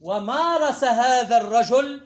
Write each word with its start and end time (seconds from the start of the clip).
ومارس 0.00 0.84
هذا 0.84 1.36
الرجل 1.40 2.00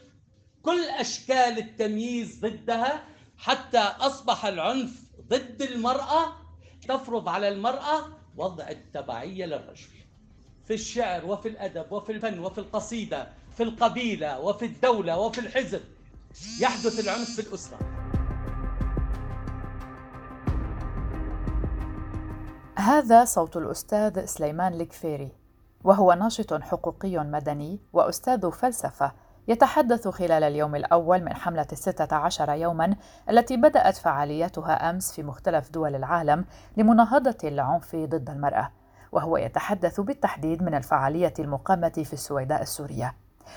كل 0.62 0.84
أشكال 0.84 1.58
التمييز 1.58 2.40
ضدها 2.40 3.02
حتى 3.38 3.78
أصبح 3.78 4.46
العنف 4.46 4.90
ضد 5.28 5.62
المرأة 5.62 6.32
تفرض 6.88 7.28
على 7.28 7.48
المرأة 7.48 8.08
وضع 8.36 8.68
التبعية 8.68 9.46
للرجل. 9.46 9.88
في 10.66 10.74
الشعر 10.74 11.26
وفي 11.26 11.48
الأدب 11.48 11.92
وفي 11.92 12.12
الفن 12.12 12.38
وفي 12.38 12.58
القصيدة 12.58 13.28
في 13.56 13.62
القبيلة 13.62 14.40
وفي 14.40 14.64
الدولة 14.64 15.18
وفي 15.18 15.40
الحزب 15.40 15.80
يحدث 16.60 17.00
العنف 17.00 17.30
في 17.30 17.48
الأسرة. 17.48 17.78
هذا 22.78 23.24
صوت 23.24 23.56
الأستاذ 23.56 24.24
سليمان 24.24 24.74
الكفيري. 24.74 25.43
وهو 25.84 26.12
ناشط 26.12 26.62
حقوقي 26.62 27.18
مدني 27.18 27.80
وأستاذ 27.92 28.50
فلسفة 28.50 29.12
يتحدث 29.48 30.08
خلال 30.08 30.42
اليوم 30.44 30.74
الأول 30.74 31.24
من 31.24 31.34
حملة 31.34 31.66
الستة 31.72 32.16
عشر 32.16 32.52
يوما 32.52 32.96
التي 33.30 33.56
بدأت 33.56 33.96
فعاليتها 33.96 34.90
أمس 34.90 35.12
في 35.12 35.22
مختلف 35.22 35.70
دول 35.70 35.94
العالم 35.94 36.44
لمناهضة 36.76 37.36
العنف 37.44 37.96
ضد 37.96 38.30
المرأة 38.30 38.70
وهو 39.12 39.36
يتحدث 39.36 40.00
بالتحديد 40.00 40.62
من 40.62 40.74
الفعالية 40.74 41.34
المقامة 41.38 41.88
في 41.88 42.12
السويداء 42.12 42.62
السورية. 42.62 43.14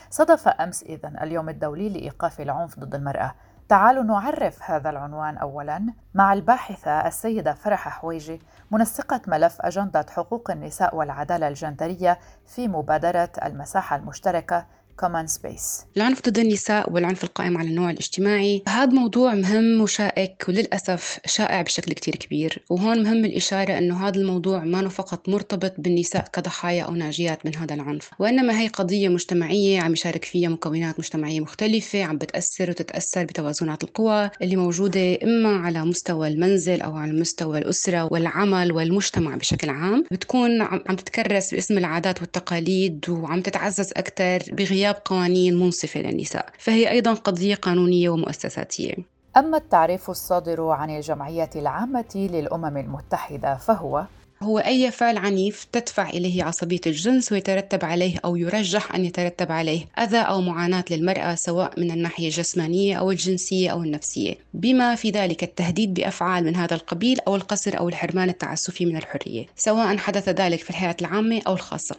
صدف 0.09 0.47
أمس 0.47 0.83
إذن 0.83 1.17
اليوم 1.21 1.49
الدولي 1.49 1.89
لإيقاف 1.89 2.41
العنف 2.41 2.79
ضد 2.79 2.95
المرأة 2.95 3.35
تعالوا 3.69 4.03
نعرف 4.03 4.71
هذا 4.71 4.89
العنوان 4.89 5.37
أولا. 5.37 5.93
مع 6.13 6.33
الباحثة 6.33 7.07
السيدة 7.07 7.53
فرح 7.53 7.89
حويجي 7.89 8.41
منسقة 8.71 9.21
ملف 9.27 9.61
أجندة 9.61 10.05
حقوق 10.09 10.51
النساء 10.51 10.95
والعدالة 10.95 11.47
الجندرية 11.47 12.19
في 12.45 12.67
مبادرة 12.67 13.29
المساحة 13.45 13.95
المشتركة 13.95 14.65
Common 14.99 15.27
Space 15.27 15.81
العنف 15.97 16.21
ضد 16.21 16.39
النساء 16.39 16.91
والعنف 16.93 17.23
القائم 17.23 17.57
على 17.57 17.69
النوع 17.69 17.89
الاجتماعي. 17.89 18.63
هذا 18.67 18.91
موضوع 18.91 19.33
مهم 19.33 19.81
وشائك 19.81 20.45
وللأسف 20.47 21.19
شائع 21.25 21.61
بشكل 21.61 21.93
كتير 21.93 22.15
كبير. 22.15 22.63
وهون 22.69 23.03
مهم 23.03 23.25
الإشارة 23.25 23.77
أنه 23.77 24.07
هذا 24.07 24.19
الموضوع 24.19 24.63
ما 24.63 24.89
فقط 24.89 25.29
مرتبط 25.29 25.73
بالنساء 25.77 26.25
كضحايا 26.33 26.83
أو 26.83 26.95
ناجيات 26.95 27.45
من 27.45 27.55
هذا 27.55 27.73
العنف. 27.73 28.09
وإنما 28.19 28.59
هي 28.59 28.67
قضية 28.67 29.09
مجتمعية 29.09 29.81
عم 29.81 29.93
يشارك 29.93 30.25
فيها 30.25 30.49
مكونات 30.49 30.99
مجتمعية 30.99 31.39
مختلفة 31.39 32.03
عم 32.03 32.17
بتأثر 32.17 32.69
وتتأثر 32.69 33.23
بتوازنات 33.23 33.83
القوى 33.83 34.29
اللي 34.41 34.55
موجودة 34.55 35.17
إما 35.23 35.57
على 35.57 35.85
مستوى 35.85 36.27
المنزل 36.27 36.81
أو 36.81 36.95
على 36.95 37.11
مستوى 37.11 37.57
الأسرة 37.57 38.07
والعمل 38.11 38.71
والمجتمع 38.71 39.35
بشكل 39.35 39.69
عام. 39.69 40.03
بتكون 40.11 40.61
عم 40.61 40.95
تتكرس 40.95 41.53
باسم 41.53 41.77
العادات 41.77 42.21
والتقاليد 42.21 43.09
وعم 43.09 43.41
تتعزز 43.41 43.91
أكثر 43.97 44.55
بغياب 44.55 44.86
غياب 44.87 45.01
قوانين 45.05 45.59
منصفة 45.59 45.99
للنساء 45.99 46.45
فهي 46.59 46.89
أيضا 46.89 47.13
قضية 47.13 47.55
قانونية 47.55 48.09
ومؤسساتية. 48.09 48.93
أما 49.37 49.57
التعريف 49.57 50.09
الصادر 50.09 50.69
عن 50.69 50.89
الجمعية 50.89 51.49
العامة 51.55 52.15
للأمم 52.15 52.77
المتحدة 52.77 53.55
فهو؟ 53.57 54.05
هو 54.43 54.59
أي 54.59 54.91
فعل 54.91 55.17
عنيف 55.17 55.67
تدفع 55.71 56.09
إليه 56.09 56.43
عصبية 56.43 56.79
الجنس 56.87 57.31
ويترتب 57.31 57.85
عليه 57.85 58.15
أو 58.25 58.35
يرجح 58.35 58.95
أن 58.95 59.05
يترتب 59.05 59.51
عليه 59.51 59.85
أذى 59.99 60.17
أو 60.17 60.41
معاناة 60.41 60.83
للمرأة 60.91 61.35
سواء 61.35 61.79
من 61.79 61.91
الناحية 61.91 62.27
الجسمانية 62.27 62.95
أو 62.95 63.11
الجنسية 63.11 63.69
أو 63.69 63.83
النفسية. 63.83 64.35
بما 64.53 64.95
في 64.95 65.09
ذلك 65.09 65.43
التهديد 65.43 65.93
بأفعال 65.93 66.43
من 66.43 66.55
هذا 66.55 66.75
القبيل 66.75 67.19
أو 67.27 67.35
القصر 67.35 67.77
أو 67.77 67.89
الحرمان 67.89 68.29
التعسفي 68.29 68.85
من 68.85 68.97
الحرية 68.97 69.45
سواء 69.55 69.97
حدث 69.97 70.29
ذلك 70.29 70.59
في 70.59 70.69
الحياة 70.69 70.95
العامة 71.01 71.41
أو 71.47 71.53
الخاصة. 71.53 71.95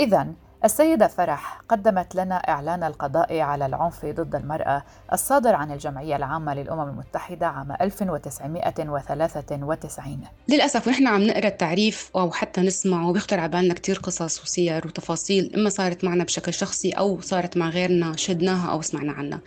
إذا 0.00 0.26
السيدة 0.64 1.06
فرح 1.06 1.60
قدمت 1.68 2.14
لنا 2.14 2.34
إعلان 2.34 2.84
القضاء 2.84 3.40
على 3.40 3.66
العنف 3.66 4.06
ضد 4.06 4.34
المرأة 4.34 4.84
الصادر 5.12 5.54
عن 5.54 5.72
الجمعية 5.72 6.16
العامة 6.16 6.54
للأمم 6.54 6.88
المتحدة 6.88 7.46
عام 7.46 7.76
1993 7.80 10.20
للأسف 10.48 10.86
ونحن 10.86 11.06
عم 11.06 11.22
نقرأ 11.22 11.48
التعريف 11.48 12.10
أو 12.16 12.30
حتى 12.30 12.60
نسمعه 12.60 13.12
بيخطر 13.12 13.40
على 13.40 13.48
بالنا 13.48 13.74
كثير 13.74 13.98
قصص 13.98 14.42
وسير 14.42 14.86
وتفاصيل 14.86 15.52
إما 15.54 15.70
صارت 15.70 16.04
معنا 16.04 16.24
بشكل 16.24 16.54
شخصي 16.54 16.90
أو 16.90 17.20
صارت 17.20 17.56
مع 17.56 17.68
غيرنا 17.68 18.16
شدناها 18.16 18.72
أو 18.72 18.82
سمعنا 18.82 19.12
عنها. 19.12 19.40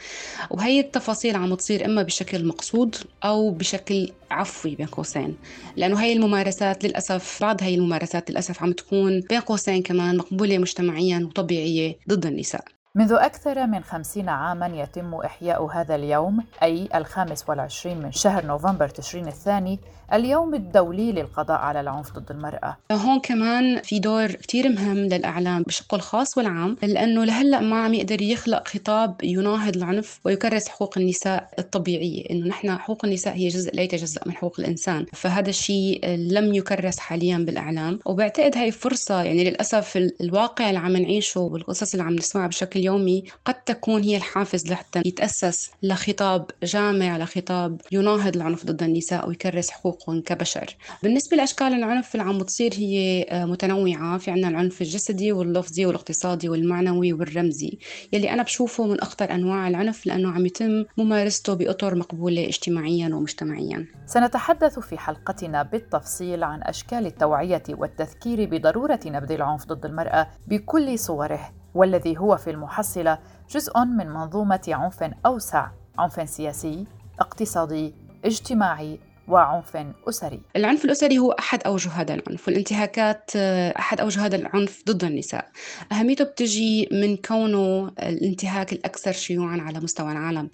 وهي 0.50 0.80
التفاصيل 0.80 1.36
عم 1.36 1.56
تصير 1.56 1.86
إما 1.86 2.04
بشكل 2.04 2.48
مقصود 2.48 2.96
أو 3.24 3.52
بشكل 3.52 4.12
عفوي 4.36 4.76
بين 4.76 4.88
قوسين. 4.88 5.38
لأنه 5.76 6.02
هي 6.04 6.14
الممارسات 6.14 6.84
للأسف 6.84 7.38
بعض 7.42 7.64
هي 7.64 7.76
الممارسات 7.76 8.32
للأسف 8.32 8.64
عم 8.64 8.72
تكون 8.72 9.22
بين 9.30 9.40
قوسين 9.40 9.84
كمان 9.84 10.18
مقبولة 10.18 10.58
مجتمعيا 10.58 11.20
وطبيعية 11.30 12.00
ضد 12.10 12.26
النساء. 12.26 12.66
منذ 12.98 13.14
أكثر 13.14 13.68
من 13.68 13.84
خمسين 13.84 14.30
عاما 14.30 14.68
يتم 14.68 15.14
إحياء 15.14 15.66
هذا 15.66 15.96
اليوم 15.96 16.44
أي 16.64 16.90
الخامس 16.96 17.50
والعشرين 17.50 17.98
من 17.98 18.12
شهر 18.12 18.46
نوفمبر 18.46 18.88
تشرين 18.90 19.28
الثاني 19.28 19.80
اليوم 20.14 20.56
الدولي 20.56 21.12
للقضاء 21.12 21.58
على 21.58 21.82
العنف 21.82 22.12
ضد 22.12 22.32
المرأة. 22.32 22.78
هون 22.92 23.20
كمان 23.20 23.82
في 23.82 24.00
دور 24.00 24.32
كتير 24.32 24.70
مهم 24.70 24.98
للإعلام 24.98 25.64
بشقه 25.64 25.96
الخاص 25.96 26.38
والعام 26.38 26.78
لأنه 26.84 27.24
لهلأ 27.24 27.60
ما 27.60 27.84
عم 27.84 27.94
يقدر 27.94 28.22
يخلق 28.22 28.68
خطاب 28.68 29.16
يناهض 29.24 29.76
العنف 29.78 30.20
ويكرس 30.26 30.68
حقوق 30.68 30.98
النساء 30.98 31.50
الطبيعية 31.60 32.30
إنه 32.32 32.48
نحن 32.48 32.78
حقوق 32.78 33.06
النساء 33.06 33.36
هي 33.36 33.48
جزء 33.48 33.76
لا 33.76 33.82
يتجزأ 33.82 34.22
من 34.26 34.34
حقوق 34.34 34.60
الإنسان. 34.60 35.06
فهذا 35.14 35.50
الشيء 35.50 36.06
لم 36.08 36.54
يكرس 36.54 37.00
حاليا 37.00 37.38
بالإعلام 37.38 38.00
وبعتقد 38.06 38.58
هاي 38.58 38.72
فرصة 38.72 39.24
يعني 39.24 39.44
للأسف 39.44 39.98
الواقع 40.22 40.70
اللي 40.70 40.80
عم 40.80 40.98
نعيشه 40.98 41.42
والقصص 41.42 41.94
اللي 41.94 42.04
عم 42.04 42.16
نسمعها 42.16 42.48
بشكل 42.48 42.85
يومي 42.86 43.24
قد 43.46 43.54
تكون 43.54 44.04
هي 44.04 44.18
الحافز 44.18 44.72
لحتى 44.72 45.02
يتأسس 45.06 45.72
لخطاب 45.84 46.46
جامع 46.64 47.18
لخطاب 47.18 47.82
يناهض 47.92 48.36
العنف 48.36 48.66
ضد 48.66 48.84
النساء 48.84 49.28
ويكرس 49.28 49.70
حقوقهم 49.70 50.22
كبشر. 50.22 50.76
بالنسبة 51.04 51.38
لأشكال 51.38 51.68
العنف 51.68 52.16
اللي 52.16 52.26
عم 52.26 52.38
بتصير 52.38 52.74
هي 52.74 53.26
آه، 53.30 53.46
متنوعة. 53.46 54.18
في 54.18 54.32
عنا 54.32 54.48
العنف 54.48 54.82
الجسدي 54.82 55.32
واللفظي 55.32 55.86
والاقتصادي 55.86 56.50
والمعنوي 56.50 57.14
والرمزي. 57.14 57.78
يلي 58.14 58.34
أنا 58.34 58.44
بشوفه 58.44 58.88
من 58.88 59.02
أخطر 59.02 59.32
أنواع 59.32 59.68
العنف 59.68 60.06
لأنه 60.06 60.32
عم 60.32 60.46
يتم 60.46 60.86
ممارسته 60.98 61.54
بأطر 61.54 61.96
مقبولة 61.96 62.46
اجتماعيا 62.48 63.16
ومجتمعيا. 63.16 63.88
سنتحدث 64.06 64.80
في 64.80 64.98
حلقتنا 64.98 65.64
بالتفصيل 65.64 66.44
عن 66.44 66.64
أشكال 66.64 67.06
التوعية 67.06 67.64
والتذكير 67.70 68.50
بضرورة 68.50 69.00
نبذ 69.06 69.32
العنف 69.32 69.66
ضد 69.66 69.86
المرأة 69.86 70.28
بكل 70.48 71.00
صوره. 71.00 71.65
والذي 71.76 72.18
هو 72.18 72.38
في 72.38 72.50
المحصلة 72.50 73.18
جزء 73.50 73.80
من 73.80 74.08
منظومة 74.08 74.62
عنف 74.68 75.04
أوسع 75.26 75.68
عنف 76.00 76.30
سياسي 76.30 76.88
اقتصادي 77.20 77.96
اجتماعي 78.26 79.00
وعنف 79.28 79.78
أسري. 80.10 80.42
العنف 80.56 80.86
الأسري 80.86 81.18
هو 81.18 81.32
أحد 81.32 81.64
أوجه 81.66 81.90
هذا 81.90 82.14
العنف 82.14 82.48
والانتهاكات 82.48 83.32
آه، 83.36 83.74
أحد 83.80 84.00
أوجه 84.00 84.26
هذا 84.26 84.36
العنف 84.36 84.84
ضد 84.88 85.04
النساء. 85.04 85.48
أهميته 85.92 86.24
بتجي 86.24 86.90
من 86.92 87.18
كونه 87.18 87.92
الانتهاك 88.00 88.74
الأكثر 88.74 89.12
شيوعا 89.12 89.62
على 89.62 89.80
مستوى 89.80 90.12
العالم 90.12 90.50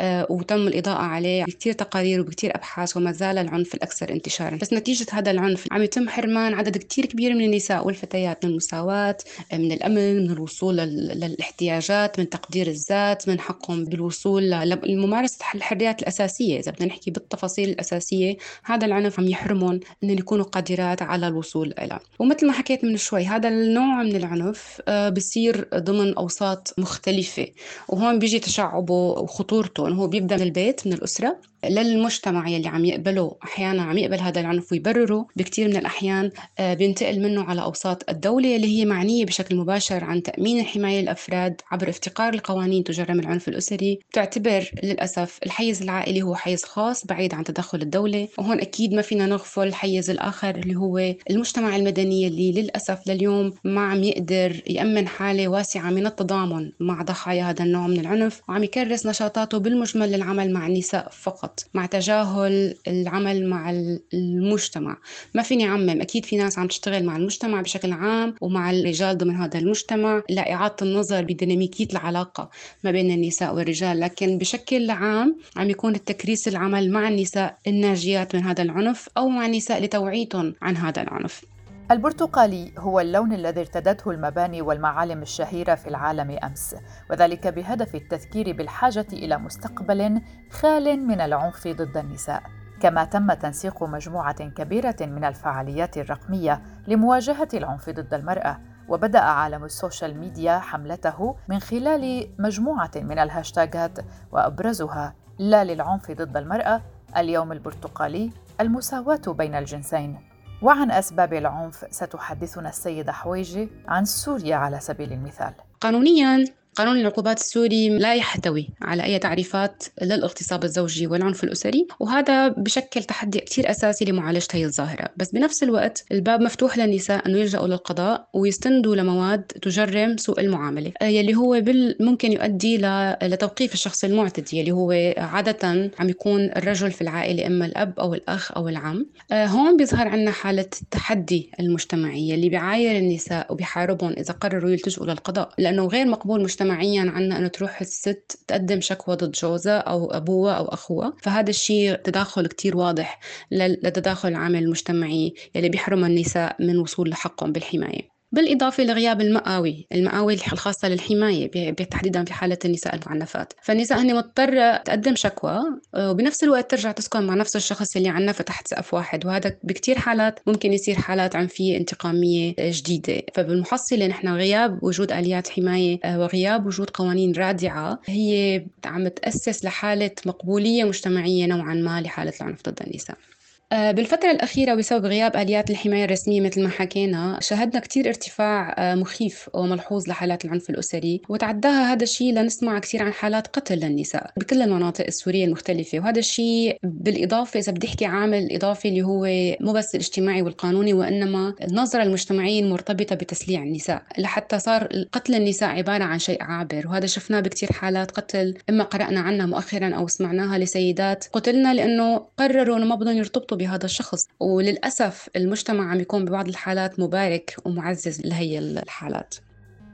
آه، 0.00 0.26
وتم 0.30 0.66
الإضاءة 0.66 1.02
عليه 1.02 1.44
بكثير 1.44 1.72
تقارير 1.72 2.20
وبكثير 2.20 2.56
أبحاث 2.56 2.96
وما 2.96 3.12
زال 3.12 3.38
العنف 3.38 3.74
الأكثر 3.74 4.12
انتشارا. 4.12 4.56
بس 4.56 4.72
نتيجة 4.72 5.06
هذا 5.12 5.30
العنف 5.30 5.66
عم 5.72 5.82
يتم 5.82 6.08
حرمان 6.08 6.54
عدد 6.54 6.76
كثير 6.76 7.06
كبير 7.06 7.34
من 7.34 7.44
النساء 7.44 7.86
والفتيات 7.86 8.44
من 8.44 8.50
المساواة 8.50 9.16
من 9.52 9.72
الأمن 9.72 10.24
من 10.24 10.30
الوصول 10.30 10.76
للاحتياجات 10.76 12.18
من 12.18 12.28
تقدير 12.28 12.66
الذات 12.66 13.28
من 13.28 13.40
حقهم 13.40 13.84
بالوصول 13.84 14.50
لممارسة 14.50 15.44
الحريات 15.54 16.02
الأساسية. 16.02 16.60
إذا 16.60 16.72
بدنا 16.72 16.88
نحكي 16.88 17.10
بالتفاصيل 17.10 17.68
الأساسية 17.68 18.13
النفسية 18.14 18.36
هذا 18.64 18.86
العنف 18.86 19.20
عم 19.20 19.28
يحرمهم 19.28 19.80
انهم 20.02 20.18
يكونوا 20.18 20.44
قادرات 20.44 21.02
على 21.02 21.28
الوصول 21.28 21.74
إلى. 21.78 21.98
ومثل 22.18 22.46
ما 22.46 22.52
حكيت 22.52 22.84
من 22.84 22.96
شوي 22.96 23.24
هذا 23.24 23.48
النوع 23.48 24.02
من 24.02 24.16
العنف 24.16 24.80
آه، 24.88 25.08
بصير 25.08 25.68
ضمن 25.74 26.14
أوساط 26.14 26.74
مختلفة. 26.78 27.46
وهون 27.88 28.18
بيجي 28.18 28.38
تشعبه 28.38 28.94
وخطورته 28.94 29.88
إنه 29.88 29.96
هو 29.96 30.06
بيبدأ 30.06 30.36
من 30.36 30.42
البيت 30.42 30.86
من 30.86 30.92
الأسرة 30.92 31.38
للمجتمع 31.68 32.48
يلي 32.48 32.68
عم 32.68 32.84
يقبله. 32.84 33.36
أحيانا 33.44 33.82
عم 33.82 33.98
يقبل 33.98 34.20
هذا 34.20 34.40
العنف 34.40 34.72
ويبرره. 34.72 35.26
بكثير 35.36 35.68
من 35.68 35.76
الأحيان 35.76 36.30
آه، 36.58 36.74
بينتقل 36.74 37.20
منه 37.20 37.42
على 37.44 37.62
أوساط 37.62 38.10
الدولة 38.10 38.56
اللي 38.56 38.66
هي 38.66 38.84
معنية 38.84 39.24
بشكل 39.24 39.56
مباشر 39.56 40.04
عن 40.04 40.22
تأمين 40.22 40.60
الحماية 40.60 41.00
للأفراد 41.00 41.60
عبر 41.70 41.88
افتقار 41.88 42.34
القوانين 42.34 42.84
تجرم 42.84 43.20
العنف 43.20 43.48
الأسري. 43.48 43.98
بتعتبر 44.10 44.70
للأسف 44.82 45.38
الحيز 45.46 45.82
العائلي 45.82 46.22
هو 46.22 46.34
حيز 46.34 46.64
خاص 46.64 47.06
بعيد 47.06 47.34
عن 47.34 47.44
تدخل 47.44 47.82
الدولة. 47.82 48.28
وهون 48.38 48.60
أكيد 48.60 48.94
ما 48.94 49.02
فينا 49.02 49.26
نغفل 49.26 49.66
الحيز 49.66 50.10
الآخر 50.10 50.50
اللي 50.50 50.76
هو 50.76 51.14
المجتمع 51.30 51.76
المدني 51.76 52.26
اللي 52.26 52.52
للأسف 52.52 53.08
لليوم 53.08 53.52
ما 53.64 53.80
عم 53.80 54.02
يقدر 54.02 54.62
يأمن 54.66 55.08
حالة 55.08 55.48
واسعة 55.48 55.90
من 55.90 56.06
التضامن 56.06 56.72
مع 56.80 57.02
ضحايا 57.02 57.50
هذا 57.50 57.64
النوع 57.64 57.86
من 57.86 58.00
العنف. 58.00 58.40
وعم 58.48 58.64
يكرس 58.64 59.06
نشاطاته 59.06 59.58
بالمجمل 59.58 60.12
للعمل 60.12 60.52
مع 60.52 60.66
النساء 60.66 61.08
فقط. 61.12 61.53
النشاط 61.54 61.70
مع 61.74 61.86
تجاهل 61.86 62.74
العمل 62.88 63.46
مع 63.46 63.70
المجتمع. 64.14 64.96
ما 65.34 65.42
فيني 65.42 65.68
أعمم 65.68 66.00
أكيد 66.00 66.24
في 66.24 66.36
ناس 66.36 66.58
عم 66.58 66.66
تشتغل 66.66 67.04
مع 67.04 67.16
المجتمع 67.16 67.60
بشكل 67.60 67.92
عام 67.92 68.34
ومع 68.40 68.70
الرجال 68.70 69.18
ضمن 69.18 69.36
هذا 69.36 69.58
المجتمع. 69.58 70.22
لإعادة 70.30 70.76
النظر 70.82 71.22
بديناميكية 71.22 71.88
العلاقة 71.92 72.50
ما 72.84 72.90
بين 72.90 73.10
النساء 73.10 73.54
والرجال 73.54 74.00
لكن 74.00 74.38
بشكل 74.38 74.90
عام 74.90 75.36
عم 75.56 75.70
يكون 75.70 75.94
التكريس 75.94 76.48
العمل 76.48 76.90
مع 76.90 77.08
النساء 77.08 77.58
الناجيات 77.66 78.34
من 78.34 78.42
هذا 78.42 78.62
العنف 78.62 79.08
أو 79.16 79.28
مع 79.28 79.46
النساء 79.46 79.82
لتوعيتهم 79.82 80.54
عن 80.62 80.76
هذا 80.76 81.02
العنف. 81.02 81.53
البرتقالي 81.90 82.72
هو 82.78 83.00
اللون 83.00 83.32
الذي 83.32 83.60
ارتدته 83.60 84.10
المباني 84.10 84.62
والمعالم 84.62 85.22
الشهيرة 85.22 85.74
في 85.74 85.88
العالم 85.88 86.38
أمس، 86.44 86.76
وذلك 87.10 87.46
بهدف 87.46 87.94
التذكير 87.94 88.56
بالحاجة 88.56 89.06
إلى 89.12 89.38
مستقبل 89.38 90.22
خال 90.50 91.06
من 91.06 91.20
العنف 91.20 91.68
ضد 91.68 91.96
النساء. 91.96 92.42
كما 92.80 93.04
تم 93.04 93.32
تنسيق 93.32 93.82
مجموعة 93.82 94.48
كبيرة 94.48 94.96
من 95.00 95.24
الفعاليات 95.24 95.98
الرقمية 95.98 96.62
لمواجهة 96.86 97.48
العنف 97.54 97.90
ضد 97.90 98.14
المرأة، 98.14 98.60
وبدأ 98.88 99.20
عالم 99.20 99.64
ال 99.64 99.72
social 99.72 100.20
media 100.20 100.58
حملته 100.58 101.36
من 101.48 101.58
خلال 101.58 102.30
مجموعة 102.38 102.90
من 102.96 103.18
الهاشتاغات 103.18 103.98
وأبرزها 104.32 105.14
لا 105.38 105.64
للعنف 105.64 106.10
ضد 106.10 106.36
المرأة، 106.36 106.82
اليوم 107.16 107.52
البرتقالي، 107.52 108.30
المساواة 108.60 109.22
بين 109.28 109.54
الجنسين. 109.54 110.33
وعن 110.64 110.90
أسباب 110.90 111.32
العنف 111.34 111.84
ستحدثنا 111.90 112.68
السيدة 112.68 113.12
حويجي 113.12 113.68
عن 113.88 114.04
سوريا 114.04 114.56
على 114.56 114.80
سبيل 114.80 115.12
المثال. 115.12 115.54
قانونيا 115.80 116.44
قانون 116.76 117.00
العقوبات 117.00 117.38
السوري 117.38 117.88
لا 117.88 118.14
يحتوي 118.14 118.68
على 118.82 119.04
أي 119.04 119.18
تعريفات 119.18 119.84
للاغتصاب 120.02 120.64
الزوجي 120.64 121.06
والعنف 121.06 121.44
الأسري 121.44 121.86
وهذا 122.00 122.48
بشكل 122.48 123.04
تحدي 123.04 123.38
كثير 123.38 123.70
أساسي 123.70 124.04
لمعالجة 124.04 124.48
هي 124.52 124.64
الظاهرة. 124.64 125.08
بس 125.16 125.30
بنفس 125.30 125.62
الوقت 125.62 126.04
الباب 126.12 126.40
مفتوح 126.40 126.78
للنساء 126.78 127.26
أنه 127.26 127.38
يلجأوا 127.38 127.66
للقضاء 127.66 128.28
ويستندوا 128.32 128.96
لمواد 128.96 129.42
تجرم 129.42 130.16
سوء 130.16 130.40
المعاملة 130.40 130.92
يلي 131.02 131.34
هو 131.34 131.62
ممكن 132.00 132.32
يؤدي 132.32 132.78
لتوقيف 133.22 133.74
الشخص 133.74 134.04
المعتدي 134.04 134.58
يلي 134.58 134.72
هو 134.72 135.14
عادة 135.16 135.90
عم 135.98 136.08
يكون 136.08 136.44
الرجل 136.44 136.90
في 136.92 137.00
العائلة 137.00 137.46
إما 137.46 137.66
الأب 137.66 138.00
أو 138.00 138.14
الأخ 138.14 138.52
أو 138.56 138.68
العم. 138.68 139.06
آه، 139.32 139.46
هون 139.46 139.76
بيظهر 139.76 140.08
عنا 140.08 140.30
حالة 140.30 140.68
التحدي 140.82 141.50
المجتمعية 141.60 142.34
اللي 142.34 142.48
بيعاير 142.48 142.98
النساء 142.98 143.52
وبيحاربهم 143.52 144.12
إذا 144.12 144.34
قرروا 144.34 144.70
يلتجئوا 144.70 145.06
للقضاء 145.06 145.48
لأنه 145.58 145.86
غير 145.86 146.06
مقبول 146.06 146.42
مجتمع 146.42 146.63
مجتمعيا 146.64 147.10
عنا 147.10 147.38
إنه 147.38 147.48
تروح 147.48 147.80
الست 147.80 148.38
تقدم 148.48 148.80
شكوى 148.80 149.16
ضد 149.16 149.30
جوزها 149.32 149.78
أو 149.78 150.10
أبوها 150.10 150.54
أو 150.54 150.64
أخوها. 150.64 151.16
فهذا 151.22 151.50
الشيء 151.50 151.94
تداخل 151.94 152.46
كتير 152.46 152.76
واضح 152.76 153.20
لتداخل 153.50 154.28
العامل 154.28 154.62
المجتمعي 154.62 155.34
يلي 155.54 155.68
بيحرم 155.68 156.04
النساء 156.04 156.56
من 156.62 156.78
وصول 156.78 157.10
لحقهم 157.10 157.52
بالحماية. 157.52 158.13
بالإضافة 158.34 158.84
لغياب 158.84 159.20
المقاوي 159.20 159.86
المقاوي 159.92 160.34
الخاصة 160.34 160.88
للحماية 160.88 161.50
تحديدا 161.72 162.24
في 162.24 162.32
حالة 162.32 162.58
النساء 162.64 162.94
المعنفات. 162.94 163.52
فالنساء 163.62 163.98
هن 164.00 164.16
مضطرة 164.16 164.76
تقدم 164.76 165.14
شكوى 165.16 165.60
آه، 165.94 166.10
وبنفس 166.10 166.44
الوقت 166.44 166.70
ترجع 166.70 166.92
تسكن 166.92 167.26
مع 167.26 167.34
نفس 167.34 167.56
الشخص 167.56 167.96
اللي 167.96 168.08
عنفها 168.08 168.42
تحت 168.42 168.68
سقف 168.68 168.94
واحد. 168.94 169.26
وهذا 169.26 169.56
بكتير 169.62 169.98
حالات 169.98 170.40
ممكن 170.46 170.72
يصير 170.72 170.94
حالات 170.94 171.36
عنفية 171.36 171.76
انتقامية 171.76 172.54
جديدة. 172.58 173.22
فبالمحصلة 173.34 174.06
نحن 174.06 174.28
غياب 174.28 174.78
وجود 174.82 175.12
آليات 175.12 175.48
حماية 175.48 175.98
آه، 176.04 176.20
وغياب 176.20 176.66
وجود 176.66 176.90
قوانين 176.90 177.32
رادعة 177.32 178.00
هي 178.06 178.64
عم 178.84 179.08
تأسس 179.08 179.64
لحالة 179.64 180.10
مقبولية 180.26 180.84
مجتمعية 180.84 181.46
نوعا 181.46 181.74
ما 181.74 182.00
لحالة 182.00 182.32
العنف 182.40 182.62
ضد 182.68 182.82
النساء. 182.86 183.16
آه، 183.16 183.33
بالفترة 183.72 184.30
الأخيرة 184.30 184.74
بسبب 184.74 185.06
غياب 185.06 185.36
آليات 185.36 185.70
الحماية 185.70 186.04
الرسمية 186.04 186.40
مثل 186.40 186.62
ما 186.62 186.68
حكينا 186.68 187.38
شهدنا 187.40 187.80
كتير 187.80 188.08
ارتفاع 188.08 188.74
آه، 188.78 188.94
مخيف 188.94 189.50
وملحوظ 189.54 190.08
لحالات 190.08 190.44
العنف 190.44 190.70
الأسري 190.70 191.22
وتعداها 191.28 191.92
هذا 191.92 192.02
الشيء 192.02 192.32
لنسمع 192.34 192.78
كثير 192.78 193.02
عن 193.02 193.12
حالات 193.12 193.46
قتل 193.46 193.74
للنساء 193.74 194.30
بكل 194.36 194.62
المناطق 194.62 195.04
السورية 195.06 195.44
المختلفة 195.44 195.98
وهذا 195.98 196.18
الشيء 196.18 196.78
بالإضافة 196.82 197.60
إذا 197.60 197.72
بدي 197.72 197.86
أحكي 197.86 198.04
عامل 198.04 198.52
إضافي 198.52 198.88
اللي 198.88 199.02
هو 199.02 199.26
مو 199.60 199.72
بس 199.72 199.94
الاجتماعي 199.94 200.42
والقانوني 200.42 200.92
وإنما 200.92 201.54
النظرة 201.62 202.02
المجتمعية 202.02 202.60
المرتبطة 202.60 203.14
بتسليع 203.16 203.62
النساء 203.62 204.02
لحتى 204.18 204.58
صار 204.58 204.88
قتل 205.12 205.34
النساء 205.34 205.68
عبارة 205.68 206.04
عن 206.04 206.18
شيء 206.18 206.42
عابر 206.42 206.86
وهذا 206.88 207.06
شفناه 207.06 207.40
بكثير 207.40 207.72
حالات 207.72 208.10
قتل 208.10 208.54
إما 208.70 208.84
قرأنا 208.84 209.20
عنها 209.20 209.46
مؤخرا 209.46 209.94
أو 209.94 210.08
سمعناها 210.08 210.58
لسيدات 210.58 211.24
قتلنا 211.32 211.74
لأنه 211.74 212.16
قرروا 212.16 212.76
إنه 212.76 212.86
ما 212.86 212.94
بدهم 212.94 213.16
يرتبطوا 213.16 213.56
بهذا 213.64 213.84
الشخص 213.84 214.28
وللأسف 214.40 215.28
المجتمع 215.36 215.90
عم 215.90 216.00
يكون 216.00 216.24
ببعض 216.24 216.48
الحالات 216.48 217.00
مبارك 217.00 217.56
ومعزز 217.64 218.20
لهي 218.26 218.58
الحالات 218.58 219.34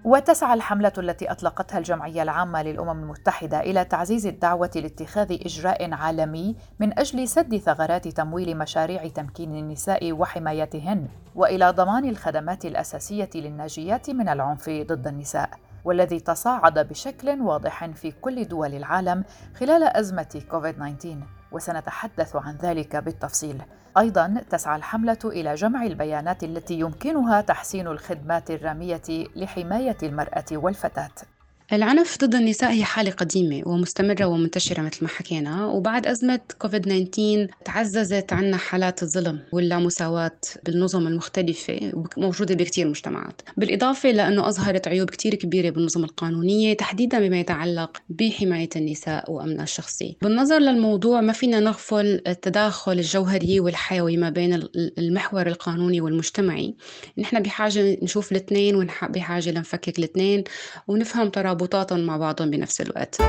وتسعى 0.05 0.55
الحملة 0.55 0.93
التي 0.99 1.31
أطلقتها 1.31 1.79
الجمعية 1.79 2.23
العامة 2.23 2.63
للأمم 2.63 3.03
المتحدة 3.03 3.61
إلى 3.61 3.85
تعزيز 3.85 4.27
الدعوة 4.27 4.71
لاتخاذ 4.75 5.33
إجراء 5.33 5.93
عالمي 5.93 6.57
من 6.81 6.99
أجل 6.99 7.29
سد 7.29 7.57
ثغرات 7.57 8.09
تمويل 8.09 8.59
مشاريع 8.59 9.09
تمكين 9.09 9.55
النساء 9.55 10.13
وحمايتهن، 10.13 11.09
وإلى 11.35 11.71
ضمان 11.71 12.09
الخدمات 12.09 12.65
الأساسية 12.65 13.31
للناجيات 13.35 14.11
من 14.11 14.29
العنف 14.29 14.71
ضد 14.71 15.07
النساء، 15.07 15.51
والذي 15.85 16.21
تصاعد 16.21 16.79
بشكل 16.89 17.41
واضح 17.41 17.87
في 17.87 18.11
كل 18.11 18.45
دول 18.45 18.75
العالم 18.75 19.25
خلال 19.55 19.83
أزمة 19.83 20.43
كوفيد-19. 20.51 21.40
وسنتحدث 21.53 22.37
عن 22.37 22.57
ذلك 22.57 22.97
بالتفصيل. 22.97 23.63
أيضا 23.99 24.45
تسعى 24.51 24.77
الحملة 24.77 25.19
إلى 25.25 25.55
جمع 25.55 25.83
البيانات 25.83 26.45
التي 26.45 26.81
يمكنها 26.81 27.41
تحسين 27.41 27.87
الخدمات 27.87 28.51
الرامية 28.51 29.27
لحماية 29.37 29.97
المرأة 30.03 30.45
والفتاة. 30.53 31.40
العنف 31.73 32.19
ضد 32.25 32.35
النساء 32.35 32.71
هي 32.71 32.85
حالة 32.85 33.11
قديمة 33.11 33.63
ومستمرة 33.67 34.25
ومنتشرة 34.25 34.83
مثل 34.83 34.99
ما 35.03 35.09
حكينا 35.09 35.67
وبعد 35.67 36.07
أزمة 36.07 36.41
كوفيد 36.59 36.83
19 36.83 37.47
تعززت 37.65 38.33
عنا 38.33 38.57
حالات 38.57 39.03
الظلم 39.03 39.41
واللامساواة 39.53 40.41
بالنظم 40.65 41.07
المختلفة 41.07 41.93
موجودة 42.17 42.55
بكثير 42.55 42.89
مجتمعات. 42.89 43.43
بالإضافة 43.57 44.11
لأنه 44.11 44.49
أظهرت 44.49 44.89
عيوب 44.89 45.11
كثير 45.11 45.35
كبيرة 45.35 45.71
بالنظم 45.71 46.05
القانونية 46.05 46.75
تحديدا 46.77 47.19
بما 47.19 47.41
يتعلق 47.41 48.03
بحماية 48.09 48.69
النساء 48.77 49.33
وأمنها 49.33 49.65
الشخصي. 49.65 50.17
بالنظر 50.23 50.59
للموضوع 50.59 51.21
ما 51.21 51.33
فينا 51.33 51.61
نغفل 51.61 52.23
التداخل 52.27 52.93
الجوهري 52.93 53.61
والحيوي 53.61 54.17
ما 54.17 54.31
بين 54.31 54.63
المحور 54.99 55.47
القانوني 55.47 56.01
والمجتمعي. 56.01 56.75
نحن 57.19 57.43
بحاجة 57.43 57.99
نشوف 58.03 58.33
الاثنين 58.33 58.75
وبحاجة 58.77 59.51
لنفكك 59.51 59.99
الاثنين 59.99 60.45
ونفهم 60.89 61.29
ترابط 61.29 61.60
مرتبطات 61.61 61.93
مع 61.93 62.17
بعضهم 62.17 62.51
بنفس 62.51 62.81
الوقت. 62.81 63.23